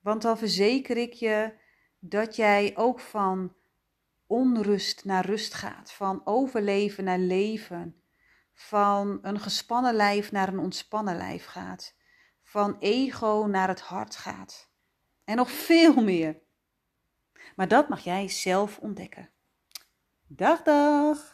Want 0.00 0.22
dan 0.22 0.38
verzeker 0.38 0.96
ik 0.96 1.12
je 1.12 1.52
dat 1.98 2.36
jij 2.36 2.76
ook 2.76 3.00
van 3.00 3.54
onrust 4.26 5.04
naar 5.04 5.26
rust 5.26 5.54
gaat, 5.54 5.92
van 5.92 6.26
overleven 6.26 7.04
naar 7.04 7.18
leven, 7.18 8.02
van 8.52 9.18
een 9.22 9.40
gespannen 9.40 9.94
lijf 9.94 10.32
naar 10.32 10.48
een 10.48 10.58
ontspannen 10.58 11.16
lijf 11.16 11.46
gaat, 11.46 11.94
van 12.42 12.76
ego 12.78 13.46
naar 13.48 13.68
het 13.68 13.80
hart 13.80 14.16
gaat. 14.16 14.69
En 15.30 15.36
nog 15.36 15.50
veel 15.50 16.02
meer. 16.02 16.38
Maar 17.56 17.68
dat 17.68 17.88
mag 17.88 18.04
jij 18.04 18.28
zelf 18.28 18.78
ontdekken. 18.78 19.30
Dag, 20.26 20.62
dag! 20.62 21.29